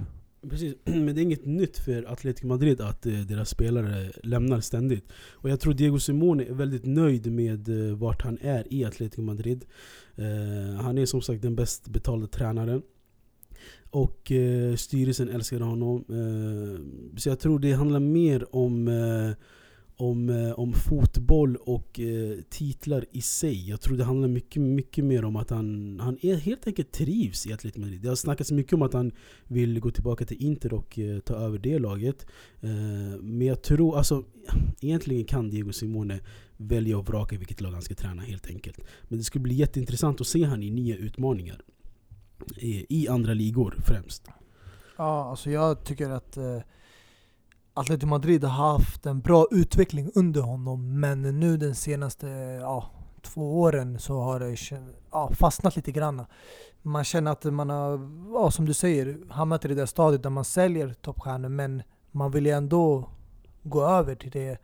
[0.50, 5.12] Precis, men det är inget nytt för Atletico Madrid att eh, deras spelare lämnar ständigt.
[5.32, 9.22] Och jag tror Diego Simone är väldigt nöjd med eh, vart han är i Atletico
[9.22, 9.64] Madrid.
[10.14, 12.82] Eh, han är som sagt den bäst betalda tränaren.
[13.92, 16.04] Och eh, styrelsen älskade honom.
[16.08, 19.36] Eh, så jag tror det handlar mer om eh,
[20.02, 23.68] om, eh, om fotboll och eh, titlar i sig.
[23.68, 27.46] Jag tror det handlar mycket, mycket mer om att han, han är helt enkelt trivs
[27.46, 28.00] i Atletico Madrid.
[28.00, 29.12] Det har snackats mycket om att han
[29.46, 32.26] vill gå tillbaka till Inter och eh, ta över det laget.
[32.60, 32.70] Eh,
[33.20, 34.24] men jag tror, alltså
[34.80, 36.20] egentligen kan Diego Simone
[36.56, 38.80] välja och vraka vilket lag han ska träna helt enkelt.
[39.02, 41.62] Men det skulle bli jätteintressant att se han i nya utmaningar.
[42.56, 44.28] I, i andra ligor främst.
[44.96, 46.58] Ja, alltså jag tycker att eh,
[47.74, 52.26] Atletico Madrid har haft en bra utveckling under honom men nu den senaste
[52.60, 52.90] ja,
[53.22, 54.56] två åren så har det
[55.10, 56.24] ja, fastnat lite grann.
[56.82, 60.30] Man känner att man har, ja, som du säger, hamnat i det där stadiet där
[60.30, 63.08] man säljer toppstjärnor men man vill ju ändå
[63.62, 64.58] gå över till det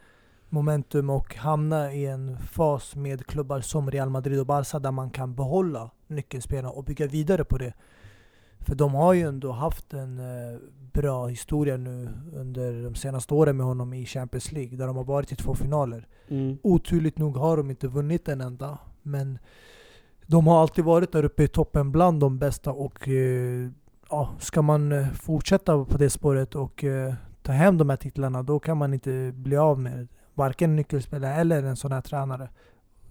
[0.48, 5.10] momentum och hamna i en fas med klubbar som Real Madrid och Barca där man
[5.10, 7.72] kan behålla nyckelspelarna och bygga vidare på det.
[8.60, 10.58] För de har ju ändå haft en eh,
[10.92, 15.04] bra historia nu under de senaste åren med honom i Champions League där de har
[15.04, 16.06] varit i två finaler.
[16.28, 16.58] Mm.
[16.62, 18.78] Oturligt nog har de inte vunnit en enda.
[19.02, 19.38] Men
[20.26, 23.68] de har alltid varit där uppe i toppen bland de bästa och eh,
[24.10, 28.42] ja, ska man eh, fortsätta på det spåret och eh, ta hem de här titlarna
[28.42, 32.48] då kan man inte bli av med varken nyckelspelare eller en sån här tränare.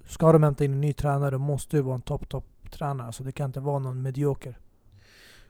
[0.05, 3.13] Ska de hämta in en ny tränare måste det vara en topp, topp tränare.
[3.13, 4.57] Så det kan inte vara någon medioker.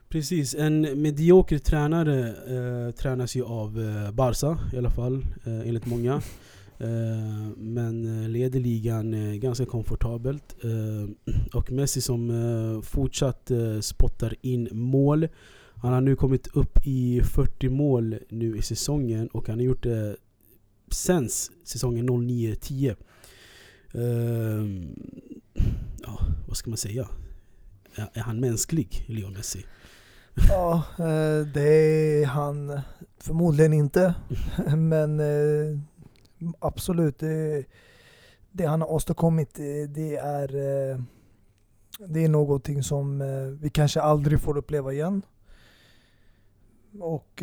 [0.08, 5.86] Precis, en medioker tränare eh, tränas ju av eh, Barca i alla fall, eh, enligt
[5.86, 6.22] många.
[6.80, 10.56] Eh, men eh, leder ligan eh, ganska komfortabelt.
[10.64, 13.50] Eh, och Messi som fortsatt
[13.80, 15.28] spottar in mål.
[15.74, 19.82] Han har nu kommit upp i 40 mål nu i säsongen och han har gjort
[19.82, 20.16] det
[20.90, 21.28] sen
[21.64, 22.96] säsongen 09-10.
[26.08, 27.08] Eh, ja, vad ska man säga?
[28.12, 29.64] Är, han mänsklig, Leo Messi?
[30.48, 31.68] Ja, eh, det
[32.22, 32.80] är han
[33.18, 34.14] förmodligen inte.
[34.76, 35.78] Men eh,
[36.58, 37.64] absolut, det,
[38.52, 40.98] det han har åstadkommit det, det är eh,
[42.08, 43.18] det är någonting som
[43.60, 45.22] vi kanske aldrig får uppleva igen.
[47.00, 47.42] Och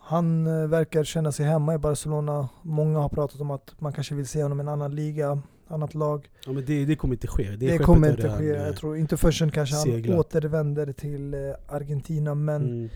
[0.00, 2.48] han verkar känna sig hemma i Barcelona.
[2.62, 5.94] Många har pratat om att man kanske vill se honom i en annan liga annat
[5.94, 6.30] lag.
[6.46, 7.50] Ja, men det, det kommer inte ske.
[7.50, 8.44] Det, det kommer inte ske.
[8.44, 10.06] Jag tror inte förrän kanske seglat.
[10.06, 12.34] han återvänder till eh, Argentina.
[12.34, 12.88] Men mm.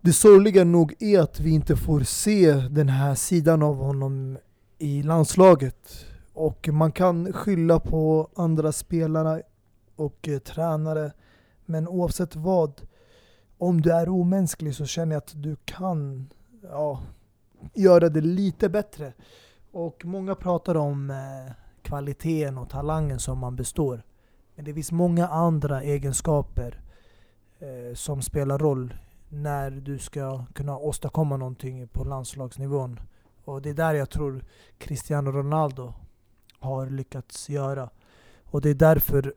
[0.00, 4.38] det sorgliga nog är att vi inte får se den här sidan av honom
[4.78, 6.06] i landslaget.
[6.32, 9.42] Och man kan skylla på andra spelare
[9.96, 11.12] och eh, tränare.
[11.64, 12.80] Men oavsett vad,
[13.58, 16.28] om du är omänsklig så känner jag att du kan
[16.62, 17.02] ja,
[17.74, 19.12] göra det lite bättre.
[19.72, 21.52] Och många pratar om eh,
[21.84, 24.02] kvaliteten och talangen som man består.
[24.54, 26.80] Men det finns många andra egenskaper
[27.58, 28.94] eh, som spelar roll
[29.28, 33.00] när du ska kunna åstadkomma någonting på landslagsnivån.
[33.44, 34.44] Och det är där jag tror
[34.78, 35.94] Cristiano Ronaldo
[36.58, 37.90] har lyckats göra.
[38.44, 39.34] Och det är därför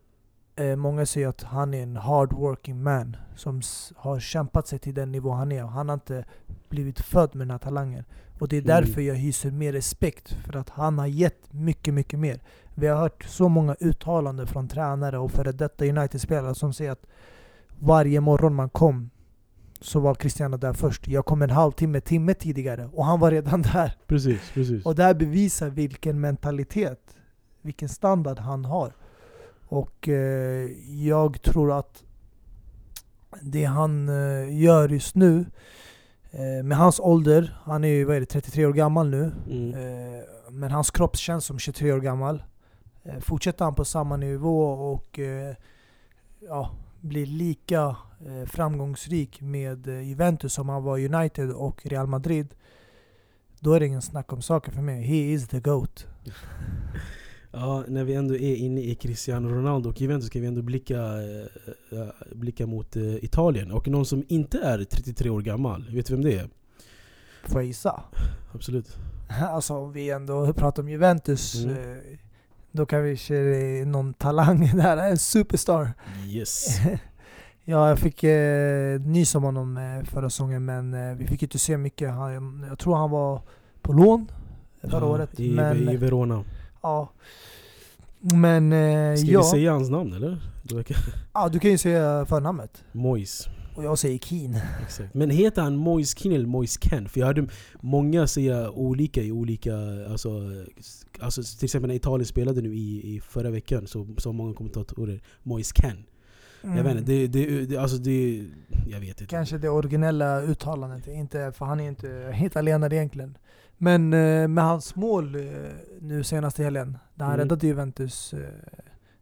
[0.55, 3.61] eh, många säger att han är en hard working man som
[3.95, 5.63] har kämpat sig till den nivå han är.
[5.63, 6.25] Han har inte
[6.69, 8.03] blivit född med den här talangen.
[8.39, 8.67] Och det är mm.
[8.67, 12.39] därför jag hyser mer respekt, för att han har gett mycket, mycket mer.
[12.75, 17.05] Vi har hört så många uttalanden från tränare och före detta United-spelare som säger att
[17.79, 19.09] varje morgon man kom
[19.81, 21.07] så var Cristiano där först.
[21.07, 23.93] Jag kom en halvtimme, timme tidigare och han var redan där.
[24.07, 24.85] Precis, precis.
[24.85, 27.17] Och det här bevisar vilken mentalitet,
[27.61, 28.93] vilken standard han har.
[29.67, 30.69] Och eh,
[31.05, 32.03] jag tror att
[33.41, 35.45] det han eh, gör just nu
[36.63, 39.31] med hans ålder, han är ju vad är det, 33 år gammal nu.
[39.49, 39.73] Mm.
[39.73, 42.43] Eh, men hans kropp känns som 23 år gammal.
[43.03, 45.19] Eh, fortsätter han på samma nivå och
[46.39, 46.71] ja,
[47.01, 47.95] blir lika
[48.45, 52.47] framgångsrik med Juventus som han var United och Real Madrid.
[53.59, 55.03] Då är det ingen snack om saker för mig.
[55.03, 56.05] He is the GOAT.
[57.51, 60.95] Ja, när vi ändå är inne i Cristiano Ronaldo och Juventus ska vi ändå blicka,
[61.91, 63.71] äh, blicka mot äh, Italien.
[63.71, 66.49] Och någon som inte är 33 år gammal, vet du vem det är?
[67.43, 68.03] Får jag gissa?
[68.53, 68.97] Absolut.
[69.41, 71.75] Alltså om vi ändå pratar om Juventus, mm.
[71.75, 71.97] äh,
[72.71, 75.93] då kanske det är någon talang där, en superstar.
[76.27, 76.79] Yes.
[77.63, 82.09] ja, jag fick eh, nys om honom förra säsongen men vi fick inte se mycket.
[82.09, 83.41] Han, jag tror han var
[83.81, 84.31] på lån
[84.81, 85.39] förra ja, året.
[85.39, 86.43] I, men, I Verona.
[86.87, 87.09] Ja.
[88.19, 89.39] Men eh, Ska ja.
[89.39, 90.37] vi säga hans namn eller?
[91.33, 92.83] Ja, du kan ju säga förnamnet.
[92.91, 93.47] Mois.
[93.75, 94.59] Och jag säger Keen.
[94.81, 95.13] Exakt.
[95.13, 97.09] Men heter han Mois Keen eller Mois Ken?
[97.09, 97.47] För jag hörde
[97.81, 99.75] många säga olika i olika...
[100.09, 100.29] Alltså,
[101.19, 105.21] alltså till exempel när Italien spelade nu i, i förra veckan så sa många kommentatorer
[105.43, 106.05] Mois Ken.
[106.63, 106.77] Mm.
[106.77, 108.45] Jag vet inte, det, det, det, alltså det...
[108.87, 109.25] Jag vet inte.
[109.25, 113.37] Kanske det originella uttalandet, inte, för han är inte italienare egentligen.
[113.77, 115.41] Men eh, med hans mål eh,
[116.01, 117.43] nu senaste helgen, där han mm.
[117.43, 118.39] räddade Juventus eh,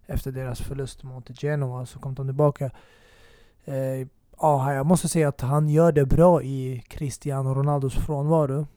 [0.05, 2.71] efter deras förlust mot Genoa, så kom de tillbaka.
[4.41, 8.67] Ja, jag måste säga att han gör det bra i Cristiano Ronaldos frånvaro.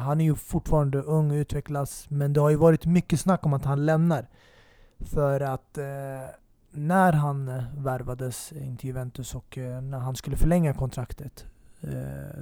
[0.00, 3.52] Han är ju fortfarande ung och utvecklas, men det har ju varit mycket snack om
[3.52, 4.26] att han lämnar.
[4.98, 5.78] För att
[6.70, 11.46] när han värvades in till Juventus och när han skulle förlänga kontraktet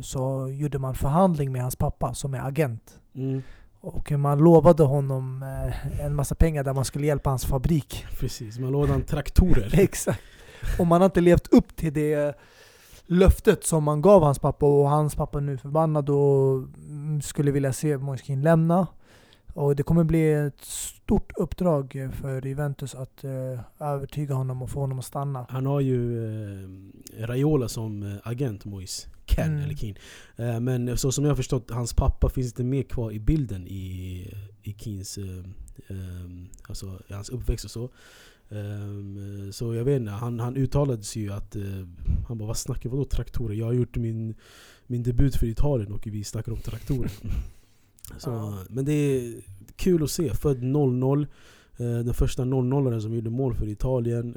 [0.01, 3.01] så gjorde man förhandling med hans pappa som är agent.
[3.15, 3.43] Mm.
[3.81, 8.07] Och man lovade honom eh, en massa pengar där man skulle hjälpa hans fabrik.
[8.21, 9.71] Precis, man lovade honom traktorer.
[9.81, 10.21] Exakt.
[10.79, 12.37] Och man har inte levt upp till det
[13.07, 17.51] löftet som man gav hans pappa och hans pappa är nu förbannad och mm, skulle
[17.51, 18.87] vilja se Moiskin lämna.
[19.55, 24.81] Och det kommer bli ett stort uppdrag för Juventus att uh, övertyga honom och få
[24.81, 25.47] honom att stanna.
[25.49, 26.69] Han har ju uh,
[27.19, 29.07] Raiola som agent, Mois.
[29.27, 29.65] Ken mm.
[29.65, 29.97] eller Keen.
[30.41, 33.67] Uh, men så som jag har förstått, hans pappa finns inte med kvar i bilden
[33.67, 34.27] i,
[34.63, 35.19] i Keens
[35.89, 37.91] um, alltså, hans uppväxt och så.
[38.49, 41.87] Um, så jag vet inte, han, han uttalade sig ju att uh,
[42.29, 43.55] Han bara vad snackar vadå traktorer?
[43.55, 44.35] Jag har gjort min,
[44.87, 47.11] min debut för Italien och vi snackar om traktorer.
[48.19, 48.59] så, ja.
[48.69, 49.35] Men det är
[49.77, 51.27] kul att se, född 00
[51.77, 54.35] den första 00 som gjorde mål för Italien.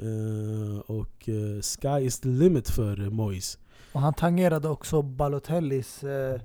[0.86, 1.28] och
[1.62, 3.58] sky is the limit för Mois.
[3.92, 6.40] Och han tangerade också Balotellis eh,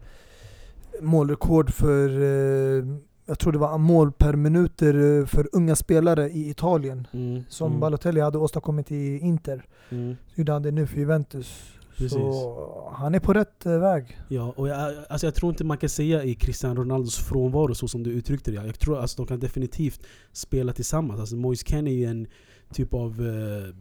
[1.02, 2.86] målrekord för, eh,
[3.26, 7.08] jag tror det var mål per minuter eh, för unga spelare i Italien.
[7.12, 7.80] Mm, som mm.
[7.80, 9.66] Balotelli hade åstadkommit i Inter.
[9.90, 10.16] Mm.
[10.28, 11.64] Så gjorde han det nu för Juventus.
[11.98, 12.12] Precis.
[12.12, 14.18] Så han är på rätt eh, väg.
[14.30, 17.88] Ja, och jag, alltså jag tror inte man kan säga i Cristiano Ronaldos frånvaro så
[17.88, 18.66] som du uttryckte det.
[18.66, 21.20] Jag tror alltså de kan definitivt spela tillsammans.
[21.20, 22.28] Alltså Moise Kean är ju en
[22.74, 23.76] typ av eh,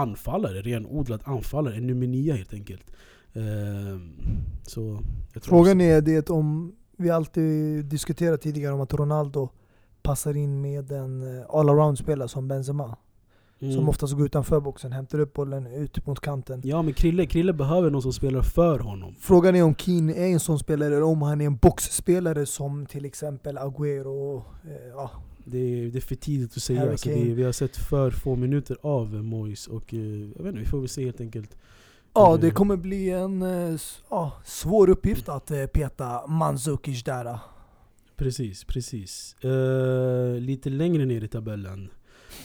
[0.00, 1.74] anfallare, renodlad anfallare.
[1.76, 2.90] En nummer nio helt enkelt.
[3.32, 3.42] Eh,
[4.62, 5.00] så
[5.40, 9.48] Frågan också- är det om, vi alltid diskuterat tidigare om att Ronaldo
[10.02, 12.96] passar in med en eh, all-around-spelare som Benzema.
[13.62, 13.74] Mm.
[13.74, 16.60] Som oftast går utanför boxen, hämtar upp bollen ut mot kanten.
[16.64, 19.14] Ja men Krille, Krille behöver någon som spelar för honom.
[19.20, 22.86] Frågan är om Keane är en sån spelare eller om han är en boxspelare som
[22.86, 24.36] till exempel Agüero.
[24.64, 25.10] Eh, ja.
[25.44, 26.90] Det är, det är för tidigt att säga.
[26.90, 30.00] Alltså det, vi har sett för få minuter av Moise och eh,
[30.36, 31.56] jag vet inte, vi får väl se helt enkelt.
[32.14, 32.40] ja, Mm.
[32.40, 33.76] det kommer bli en eh,
[34.10, 37.38] ja, svår uppgift att eh, peta Mandzukic där.
[38.16, 39.36] Precis, precis.
[39.44, 41.90] Eh, lite längre ner i tabellen.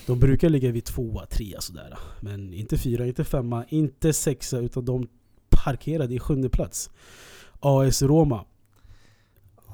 [0.07, 1.97] De brukar ligga vid tvåa, trea sådär.
[2.19, 5.07] Men inte fyra, inte femma, inte sexa utan de
[5.49, 6.89] parkerade i sjunde plats.
[7.59, 8.45] AS Roma.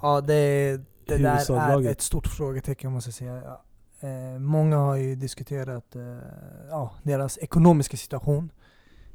[0.01, 3.57] Ja, det, det där är ett stort frågetecken måste jag säga.
[3.99, 6.17] Eh, många har ju diskuterat eh,
[6.69, 8.51] ja, deras ekonomiska situation.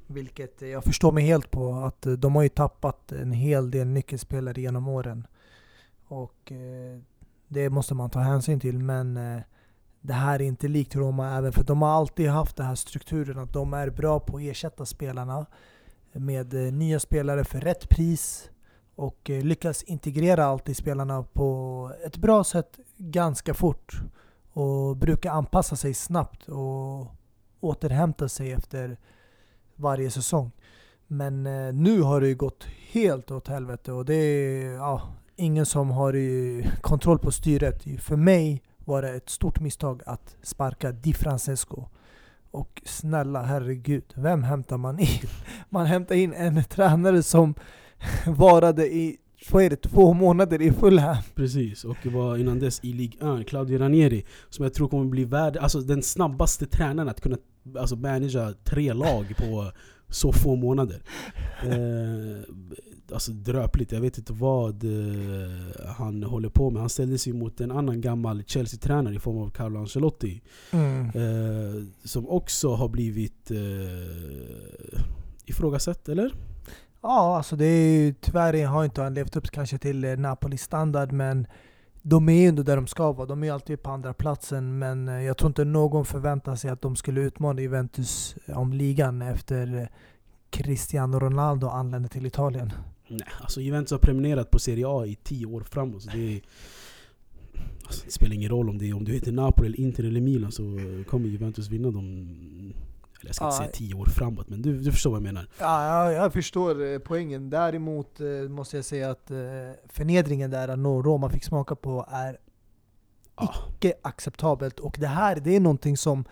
[0.06, 1.72] Vilket jag förstår mig helt på.
[1.72, 5.26] Att eh, de har ju tappat en hel del nyckelspelare genom åren.
[6.08, 6.98] Och eh,
[7.48, 8.78] det måste man ta hänsyn till.
[8.78, 9.42] Men eh,
[10.01, 13.38] det här är inte likt Roma även för de har alltid haft den här strukturen
[13.38, 15.46] att de är bra på att ersätta spelarna
[16.12, 18.51] med eh, nya spelare för rätt pris
[18.94, 24.01] och eh, lyckas integrera alltid spelarna på ett bra sätt ganska fort
[24.53, 27.07] och brukar anpassa sig snabbt och
[27.61, 28.99] återhämta sig efter
[29.76, 30.51] varje säsong.
[31.07, 35.03] Men eh, nu har det ju gått helt åt helvete och det är ja,
[35.36, 36.12] ingen som har
[36.80, 38.03] kontroll på styret.
[38.03, 41.84] För mig var det ett stort misstag att sparka Di Francesco.
[42.51, 45.28] Och snälla herregud, vem hämtar man in?
[45.70, 47.55] Man hämtar in en tränare som
[48.26, 49.16] varade i
[49.51, 51.16] vad är det, två månader i Fulham.
[51.34, 54.24] Precis, och var innan dess i Ligue 1, Claudio Ranieri.
[54.51, 57.36] Som jag tror kommer bli värd, alltså den snabbaste tränaren att kunna
[57.78, 59.72] alltså, managera tre lag på
[60.09, 61.03] så få månader.
[61.62, 62.45] Eh,
[63.12, 66.80] alltså dröpligt, jag vet inte vad eh, han håller på med.
[66.80, 70.42] Han ställde sig mot en annan gammal Chelsea-tränare i form av Carlo Ancelotti.
[71.14, 75.00] Eh, som också har blivit eh,
[75.44, 76.34] ifrågasatt, eller?
[77.00, 80.62] Ja, alltså det är ju, tyvärr har inte han levt upp kanske till eh, Napolis
[80.62, 81.46] standard men
[82.02, 83.26] de är ju ändå där de ska vara.
[83.26, 86.70] De är ju alltid på andra platsen men eh, jag tror inte någon förväntar sig
[86.70, 89.86] att de skulle utmana Juventus om ligan efter eh,
[90.50, 92.72] Cristiano Ronaldo anlände till Italien.
[93.09, 96.02] Nej, alltså Juventus har prenumererat på Serie A i tio år framåt.
[96.02, 96.40] Så det, är,
[97.86, 100.52] alltså, det spelar ingen roll om, det om du heter Napoli, eller Inter eller Milan
[100.52, 100.62] så
[101.11, 102.28] kommer Juventus vinna dem.
[103.20, 103.59] Eller jag ska inte Ja.
[103.59, 105.48] säga tio år framåt, men du, du förstår vad jag menar.
[105.59, 107.50] Ja, jag, jag förstår eh, poängen.
[107.50, 109.36] Däremot eh, måste jag säga att eh,
[109.88, 110.68] förnedringen där
[111.02, 112.38] Roma fick smaka på är
[113.36, 113.54] Ja.
[113.76, 114.78] icke acceptabelt.
[114.80, 116.24] Och det här det är någonting som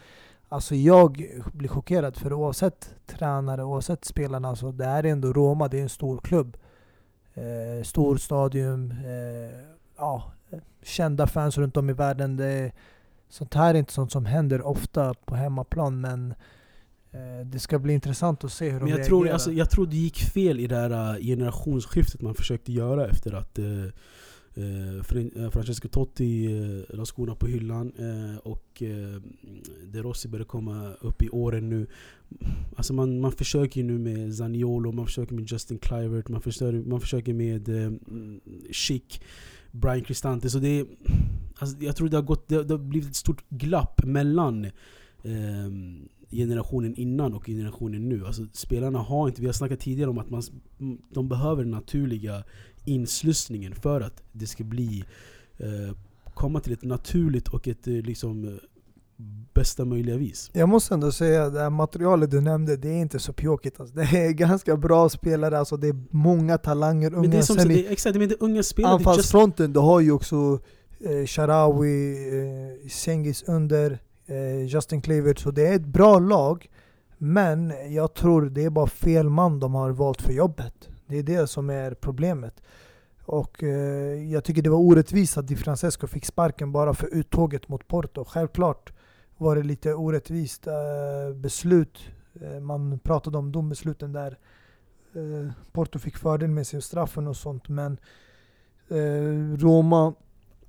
[0.49, 1.13] alltså jag
[1.53, 5.83] blir chockerad för oavsett tränare, oavsett spelarna, alltså det här är ändå Roma, det är
[5.83, 6.57] en stor klubb.
[7.37, 9.61] Eh, stor stadion, eh,
[9.97, 10.33] ja,
[10.83, 12.37] kända fans runt om i världen.
[12.37, 12.73] Det,
[13.29, 16.35] sånt här är inte sånt som händer ofta på hemmaplan men
[17.13, 19.35] eh, det ska bli intressant att se hur Men de jag tror, reagerar.
[19.35, 23.33] alltså, jag tror det gick fel i det här äh, generationsskiftet man försökte göra efter
[23.35, 23.59] att
[24.59, 27.93] Eh, eh, Francesco Totti eh, la skorna på hyllan
[28.43, 28.83] och
[29.93, 31.87] De Rossi började komma upp i åren nu.
[32.77, 37.01] Alltså man, man försöker nu med Zaniolo, man försöker med Justin Clivert, man försöker, man
[37.01, 37.69] försöker med
[38.71, 39.23] Chic, Schick,
[39.71, 40.51] Brian Cristante.
[40.51, 40.87] Så det är,
[41.59, 44.67] alltså jag tror det har, gått, det, det har blivit ett stort glapp mellan
[46.31, 48.27] generationen innan och generationen nu.
[48.27, 50.43] Alltså spelarna har inte, vi har snackat tidigare om att man,
[51.11, 52.45] de behöver den naturliga
[52.87, 55.05] inslussningen för att det ska bli
[55.59, 55.97] eh,
[56.35, 58.55] komma till ett naturligt och ett eh, liksom eh,
[59.55, 60.51] bästa möjliga vis.
[60.53, 63.81] Jag måste ändå säga, det här materialet du nämnde, det är inte så pjåkigt.
[63.81, 63.95] Alltså.
[63.95, 65.77] Det är ganska bra spelare, alltså.
[65.77, 67.11] det är många talanger.
[67.11, 67.43] Men det är unga.
[67.43, 68.93] som det, exakt, men det är unga spelare.
[68.93, 70.61] just- anfallsfronten, du har ju också
[71.01, 75.39] eh, Sharawi, eh, Sengis under, eh, Justin Kluivert.
[75.39, 76.69] Så det är ett bra lag.
[77.19, 80.89] Men jag tror det är bara fel man de har valt för jobbet.
[81.07, 82.63] Det är det som är problemet.
[83.25, 87.69] Och eh, jag tycker det var orättvist att Di Francesco fick sparken bara för uttåget
[87.69, 88.25] mot Porto.
[88.25, 88.93] Självklart
[89.37, 91.99] var det lite orättvist eh, beslut.
[92.41, 94.39] Eh, man pratade om dombesluten där
[95.15, 97.69] eh, Porto fick fördel med sig och straffen och sånt.
[97.69, 97.99] Men
[98.89, 100.15] eh, Roma,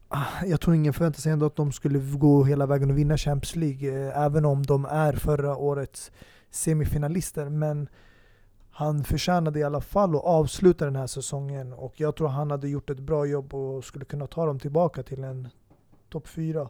[0.08, 3.18] ah, jag tror ingen förväntade sig ändå att de skulle gå hela vägen och vinna
[3.18, 4.08] Champions League.
[4.08, 6.12] Eh, även om de är förra årets
[6.52, 7.50] semifinalister.
[7.50, 7.88] Men
[8.78, 12.70] han förtjänade i alla fall att avsluta den här säsongen och jag tror han hade
[12.70, 15.48] gjort ett bra jobb och skulle kunna ta dem tillbaka till en
[16.10, 16.70] topp 4.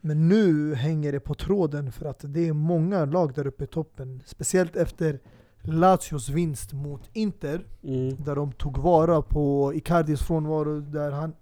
[0.00, 3.66] Men nu hänger det på tråden för att det är många lag där uppe i
[3.66, 4.22] toppen.
[4.26, 5.20] Speciellt efter
[5.62, 8.16] Lazios vinst mot Inter, Mm.
[8.24, 11.32] där de tog vara på Icardis frånvaro, där han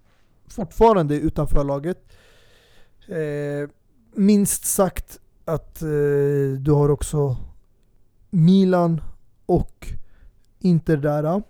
[0.47, 1.97] fortfarande är utanför laget.
[3.07, 3.69] Eh,
[4.13, 5.87] minst sagt att eh,
[6.59, 7.37] du har också
[8.29, 9.01] Milan
[9.47, 9.87] och
[10.59, 11.41] Inter där.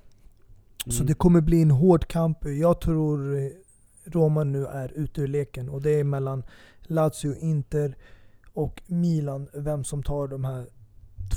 [0.87, 1.07] Så Mm.
[1.07, 2.37] det kommer bli en hård kamp.
[2.45, 3.49] Jag tror
[4.05, 6.43] Roma nu är ute ur leken och det är mellan
[6.81, 7.95] Lazio, Inter
[8.53, 10.65] och Milan vem som tar de här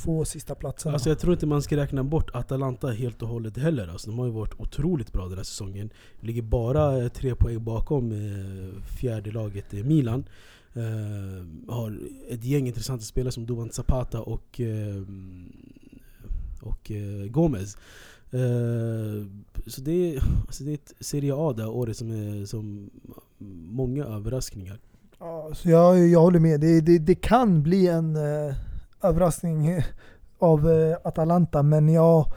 [0.04, 0.92] två sista platserna.
[0.94, 3.88] Alltså jag tror inte man ska räkna bort Atalanta helt och hållet heller.
[3.88, 5.90] Alltså, de har ju varit otroligt bra den här säsongen.
[6.20, 10.24] Ligger bara eh, tre poäng bakom eh, fjärde laget eh, Milan.
[10.74, 11.98] Eh, har
[12.28, 15.02] ett gäng intressanta spelare som Duvan Zapata och, eh,
[16.62, 17.76] och eh, Gomez.
[18.30, 19.26] Eh,
[19.66, 22.90] så det är, alltså det är ett Serie A det här året som är som
[23.70, 24.78] många överraskningar.
[25.18, 26.60] Ja, så jag, jag håller med.
[26.60, 28.54] Det, det, det kan bli en eh,
[29.02, 29.82] överraskning
[30.38, 32.32] av eh, Atalanta, men jag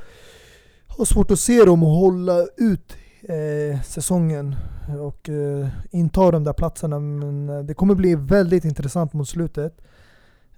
[0.87, 4.55] har svårt att se dem hålla ut eh, säsongen
[4.99, 6.99] och eh, inta de där platserna.
[6.99, 9.81] Men eh, det kommer bli väldigt intressant mot slutet.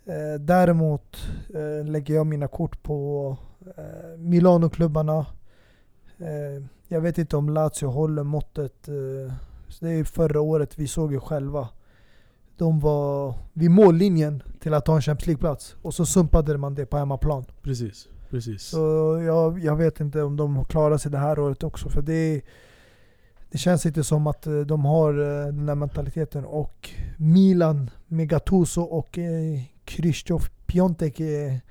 [0.05, 1.18] Eh, däremot
[1.53, 3.38] eh, lägger jag mina kort på
[3.78, 5.26] eh, Milano-klubbarna.
[6.18, 8.88] Eh, jag vet inte om Lazio håller måttet.
[8.88, 9.34] Eh,
[9.80, 11.70] det är förra året, vi såg ju själva.
[12.57, 15.76] De var vid mållinjen till att ta en Champions League-plats.
[15.82, 17.45] Och så sumpade man det på hemmaplan.
[17.61, 18.63] Precis, precis.
[18.63, 21.89] Så jag, jag vet inte om de klarar sig det här året också.
[21.89, 22.41] För det,
[23.51, 26.45] det känns inte som att eh, de har eh, den här mentaliteten.
[26.45, 31.61] Och Milan med Gattuso och eh, Krzysztof Piontek är po,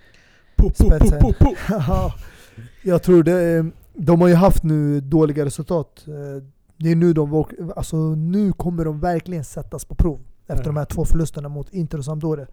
[0.99, 1.21] spetsen.
[2.83, 3.71] jag tror det.
[3.95, 6.05] De har ju haft nu dåliga resultat.
[6.09, 6.43] Eh,
[6.77, 7.45] Det är nu de,
[7.77, 10.21] alltså nu kommer de verkligen sättas på prov.
[10.47, 12.47] Efter de här två förlusterna mot Inter och Sampdoria.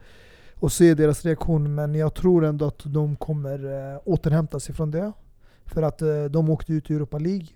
[0.55, 1.75] Och se deras reaktion.
[1.75, 5.11] Men jag tror ändå att de kommer eh, återhämta sig från det.
[5.65, 7.47] För att eh, de åkte ut i Europa League.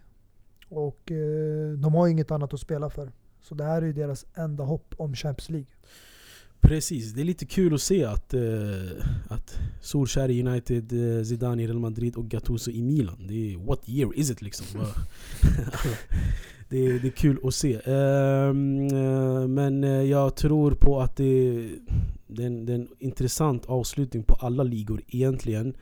[0.70, 1.12] Och
[1.78, 3.12] de har inget annat att spela för.
[3.42, 5.68] Så det här är deras enda hopp om Champions League.
[6.62, 8.42] Precis, det är lite kul att se att, eh,
[9.30, 13.28] att Solskjaer i United, eh, Zidane i Real Madrid och Gattuso i Milan.
[13.28, 14.66] Det är what year is it liksom?
[16.70, 17.74] Det, är, det är kul att se.
[17.86, 21.70] Ehm, eh, men eh, jag tror på att det,
[22.28, 25.76] det, är en, det är en intressant avslutning på alla ligor egentligen.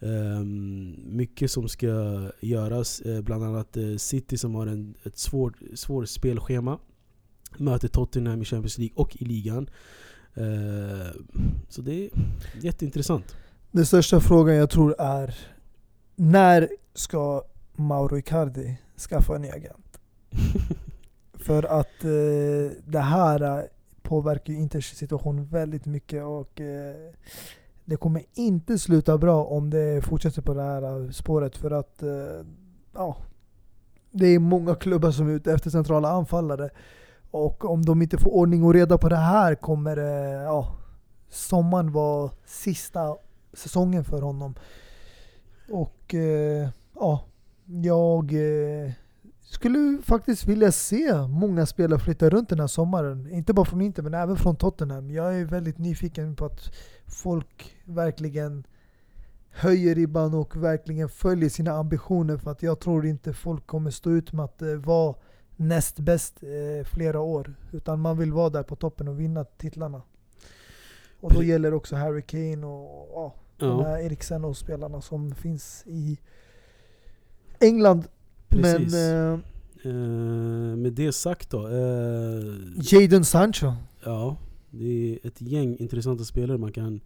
[0.00, 1.86] Um, mycket som ska
[2.40, 6.78] göras, eh, bland annat eh, City som har en, ett svårt svår spelschema.
[7.56, 9.70] Möter Tottenham i Champions League och i ligan.
[10.38, 11.10] Eh,
[11.68, 12.10] så det är
[12.60, 13.36] jätteintressant.
[13.70, 15.38] Den största frågan jag tror är
[16.16, 17.42] när ska
[17.76, 18.78] Mauro Icardi
[19.08, 20.00] skaffa en ny agent?
[21.34, 23.64] För att eh, det här eh,
[24.02, 26.94] påverkar ju Inters situation väldigt mycket och eh,
[27.84, 32.02] det kommer inte sluta bra om det fortsätter på det här eh, spåret för att
[32.02, 32.46] eh,
[32.94, 33.16] ja,
[34.10, 36.70] det är många klubbar som är ute efter centrala anfallare
[37.30, 40.74] och om de inte får ordning och reda på det här kommer eh, ja,
[41.28, 43.16] sommaren vara sista
[43.52, 44.54] säsongen för honom.
[45.70, 47.24] Och eh, ja,
[47.66, 48.92] jag eh,
[49.40, 53.30] skulle faktiskt vilja se många spelare flytta runt den här sommaren.
[53.30, 55.10] Inte bara från Inter men även från Tottenham.
[55.10, 56.72] Jag är väldigt nyfiken på att
[57.06, 58.66] folk verkligen
[59.50, 64.10] höjer ribban och verkligen följer sina ambitioner för att jag tror inte folk kommer stå
[64.10, 65.14] ut med att eh, vara
[65.58, 67.54] näst bäst eh, flera år.
[67.72, 70.02] Utan man vill vara där på toppen och vinna titlarna.
[71.20, 76.18] Och då gäller också Harry Kane och ja, Ja, Eriksen och spelarna som finns i
[77.60, 78.04] England.
[78.48, 78.92] precis.
[78.92, 79.38] Men eh,
[79.84, 79.92] Eh,
[80.76, 81.68] med det sagt då.
[81.68, 82.44] eh,
[82.92, 83.72] Jadon Sancho.
[84.04, 84.36] Ja,
[84.70, 87.00] det är ett gäng intressanta spelare man kan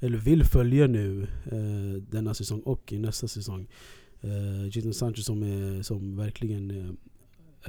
[0.00, 3.66] eller vill följa nu eh, denna säsong och i nästa säsong.
[4.20, 6.96] Eh, Jadon Sancho som, är, som verkligen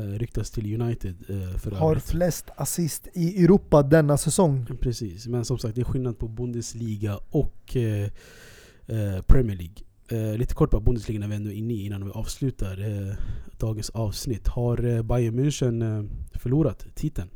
[0.01, 2.03] ryktas till United eh, för Har övrigt.
[2.05, 4.65] flest assist i Europa denna säsong.
[4.81, 8.09] Precis, men som sagt det är skillnad på Bundesliga och eh,
[8.87, 9.75] eh, Premier League.
[10.31, 13.15] Eh, lite kort bara Bundesliga när vi ändå är inne innan vi avslutar eh,
[13.59, 14.47] dagens avsnitt.
[14.47, 16.05] Har eh, Bayern München eh,
[16.39, 17.29] förlorat titeln?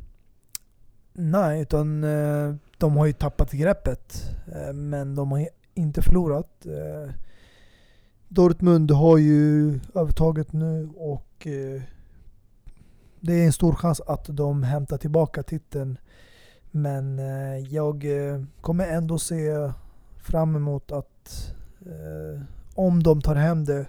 [1.12, 4.22] Nej, utan eh, de har ju tappat greppet.
[4.54, 6.66] Eh, men de har inte förlorat.
[6.66, 7.14] Eh,
[8.28, 11.82] Dortmund har ju övertaget nu och eh,
[13.26, 15.98] det är en stor chans att de hämtar tillbaka titeln.
[16.70, 19.72] Men eh, jag eh, kommer ändå se
[20.22, 21.54] fram emot att
[21.86, 22.42] eh,
[22.74, 23.86] om de tar hem det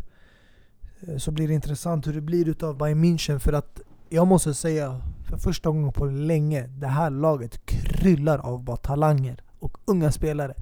[1.08, 3.40] eh, så blir det intressant hur det blir utav Bayern München.
[3.40, 8.64] För att jag måste säga, för första gången på länge, det här laget kryllar av
[8.64, 10.54] bara talanger och unga spelare.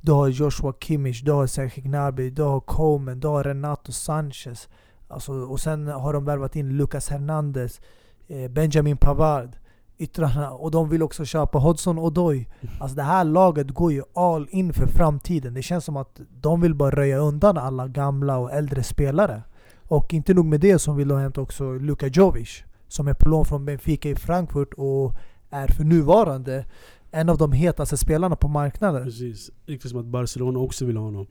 [0.00, 4.68] Du har Joshua Kimmich, du har Sergej Gnabry, du har Coman, du har Renato Sanchez.
[5.08, 7.80] Alltså, och sen har de värvat in Lucas Hernandez,
[8.26, 9.56] eh, Benjamin Pavard,
[9.98, 10.50] yttrarna.
[10.50, 12.46] Och de vill också köpa Hodgson Odoi.
[12.80, 15.54] Alltså det här laget går ju all in för framtiden.
[15.54, 19.42] Det känns som att de vill bara röja undan alla gamla och äldre spelare.
[19.88, 22.62] Och inte nog med det så vill de hämta också Luka Jovic.
[22.88, 25.14] Som är på lån från Benfica i Frankfurt och
[25.50, 26.64] är för nuvarande
[27.10, 29.04] en av de hetaste spelarna på marknaden.
[29.04, 29.50] Precis.
[29.66, 31.26] Riktigt som att Barcelona också vill ha honom.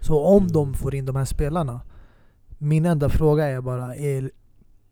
[0.00, 1.80] Så om de får in de här spelarna.
[2.58, 4.30] Min enda fråga är bara, är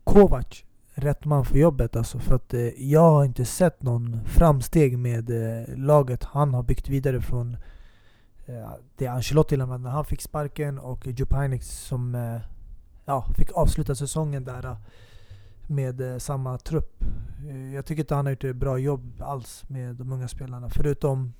[0.03, 0.63] Kovac
[0.93, 1.95] rätt man för jobbet?
[1.95, 6.63] Alltså för att eh, jag har inte sett någon framsteg med eh, laget han har
[6.63, 7.57] byggt vidare från
[8.45, 12.41] eh, det Ancelotti lämnade när han fick sparken och Joe Heynckes som eh,
[13.05, 14.77] ja, fick avsluta säsongen där eh,
[15.67, 17.03] med eh, samma trupp.
[17.49, 20.69] Eh, jag tycker inte han har gjort ett bra jobb alls med de unga spelarna.
[20.69, 21.33] Förutom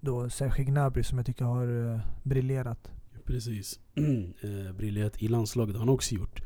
[0.00, 2.90] då Serge Gnabry som jag tycker har eh, briljerat.
[3.28, 3.80] Precis.
[4.40, 6.40] eh, briljerat i landslaget har han också gjort.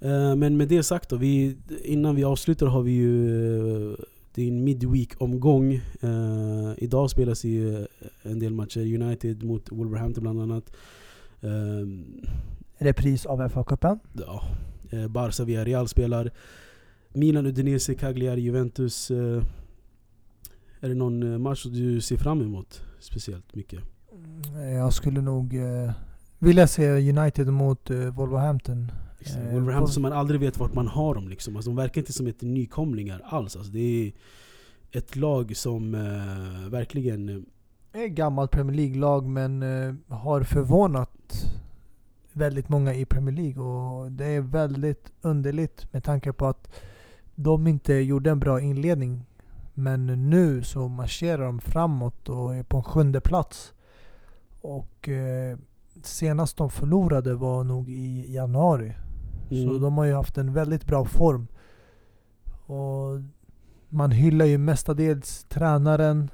[0.00, 3.96] Eh, men med det sagt då, vi, innan vi avslutar har vi ju eh,
[4.34, 5.72] det är en midweek-omgång.
[6.00, 7.86] Eh, idag spelas ju
[8.22, 9.02] en del matcher.
[9.02, 10.72] United mot Wolverhampton bland annat.
[11.40, 11.86] Eh,
[12.78, 13.98] Repris av FA-cupen.
[14.12, 14.42] ja,
[14.90, 16.30] eh, Barca via Real spelar.
[17.12, 19.10] Milan, Udinese, Cagliari, Juventus.
[19.10, 19.42] Eh,
[20.80, 23.80] är det någon match du ser fram emot speciellt mycket?
[24.54, 25.54] Mm, Jag skulle nog
[26.40, 28.92] eh, vilja se United mot eh, Wolverhampton.
[29.20, 31.56] Eh, Wolverhampton Wol- som man aldrig vet vart man har dem liksom.
[31.56, 33.56] Alltså, de verkar inte som ett nykomlingar alls.
[33.56, 34.12] Alltså, det är
[34.98, 37.28] ett lag som eh, verkligen...
[37.28, 41.46] eh, är ett gammalt Premier League-lag men eh, har förvånat
[42.32, 43.62] väldigt många i Premier League.
[43.62, 46.70] Och det är väldigt underligt med tanke på att
[47.34, 49.26] de inte gjorde en bra inledning.
[49.74, 53.72] Men nu så marscherar de framåt och är på en sjunde plats.
[54.60, 55.58] Och eh,
[56.06, 58.92] senast de förlorade var nog i januari.
[59.48, 59.80] Så Mm.
[59.82, 61.46] de har ju haft en väldigt bra form.
[62.66, 63.20] Och
[63.88, 66.30] man hyllar ju mestadels tränaren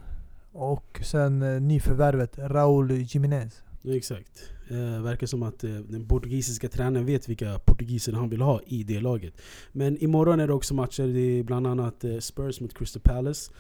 [0.53, 3.63] och sen eh, nyförvärvet Raúl Jiménez.
[3.85, 4.43] Exakt.
[4.71, 8.83] Eh, verkar som att eh, den portugisiska tränaren vet vilka portugiser han vill ha i
[8.85, 9.35] det laget.
[9.73, 11.03] Men imorgon är det också matcher.
[11.15, 13.53] Det är bland annat eh, Spurs mot Crystal Palace.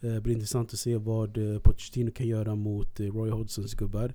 [0.00, 3.74] Eh, Det blir intressant att se vad eh, Pochettino kan göra mot eh, Roy Hodgsons
[3.74, 4.14] gubbar.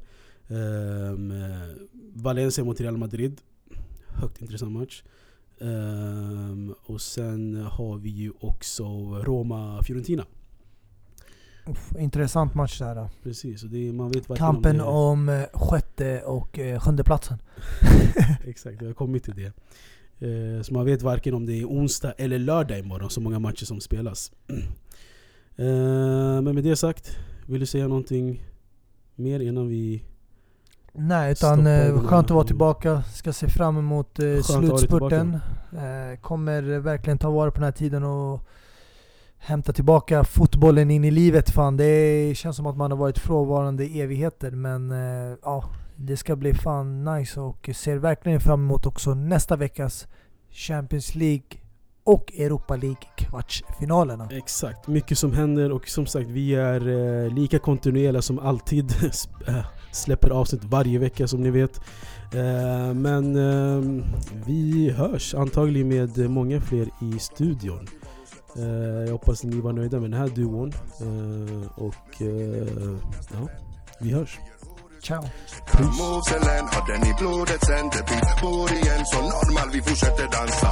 [0.49, 1.67] Ehm, eh,
[2.13, 3.41] Valencia mot Real Madrid.
[4.07, 5.03] Högt intressant match.
[5.61, 8.83] Ehm, och sen har vi ju också
[9.23, 10.25] Roma-Fiorentina.
[11.99, 13.09] Intressant match där.
[13.23, 17.37] Precis, och det man vet Kampen är- om eh, sjätte och eh, sjunde platsen.
[18.45, 19.53] Exakt, vi har kommit till det.
[20.27, 23.65] Eh, så man vet varken om det är onsdag eller lördag imorgon, så många matcher
[23.65, 24.31] som spelas.
[25.55, 27.17] eh, men med det sagt,
[27.47, 28.43] vill du säga någonting
[29.15, 30.03] mer innan vi...
[30.99, 33.03] Nej, utan eh, skönt att vara tillbaka.
[33.03, 35.39] Ska se fram emot eh, slutspurten.
[35.71, 38.47] Eh, kommer verkligen ta vara på den här tiden och
[39.37, 41.49] hämta tillbaka fotbollen in i livet.
[41.49, 44.51] Fan, det känns som att man har varit frånvarande i evigheter.
[44.51, 45.63] Men eh, ja,
[45.95, 50.07] det ska bli fan nice och ser verkligen fram emot också nästa veckas
[50.51, 51.47] Champions League
[52.07, 54.27] och Europa League kvartsfinalerna.
[54.31, 58.93] Exakt, mycket som händer och som sagt vi är eh, lika kontinuerliga som alltid.
[59.47, 61.77] Eh, släpper avsnitt varje vecka som ni vet.
[62.33, 64.03] Eh, men eh,
[64.45, 67.87] vi hörs antagligen med många fler i studion.
[68.57, 68.65] Eh,
[69.05, 70.73] jag hoppas ni var nöjda med den här duon.
[71.01, 72.97] Eh, och eh,
[73.33, 73.47] ja,
[73.99, 74.39] vi hörs.
[75.07, 75.23] Ciao!
[75.99, 80.71] Moselen har den i blodet sen det beat bor igen Så normal vi fortsätter dansa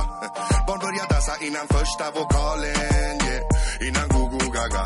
[0.67, 3.87] Barn börjar dansa innan första vokalen yeah.
[3.87, 4.85] Innan go-go gaga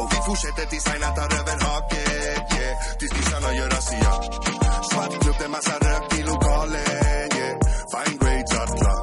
[0.00, 2.74] Och vi fortsätter tills Aina tar över haket yeah.
[2.98, 4.12] Tills nissarna gör razzia
[4.90, 7.54] Svart klubb, det massa rök i lokalen yeah.
[7.92, 8.94] Fine grades alla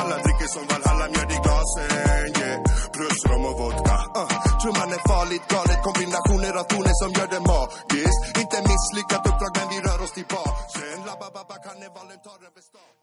[0.00, 1.90] Alla dricker som Valhalla, mjöd i glasen
[2.42, 2.69] yeah.
[3.00, 3.96] Plus rom och vodka.
[4.20, 4.28] Uh.
[4.60, 5.80] Trumman är farligt galet.
[5.88, 8.22] Kombinationer av toner som gör det magiskt.
[8.42, 12.99] Inte misslyckat uppdrag men vi rör oss tillbaka Sen la ba karnevalen tar över stan.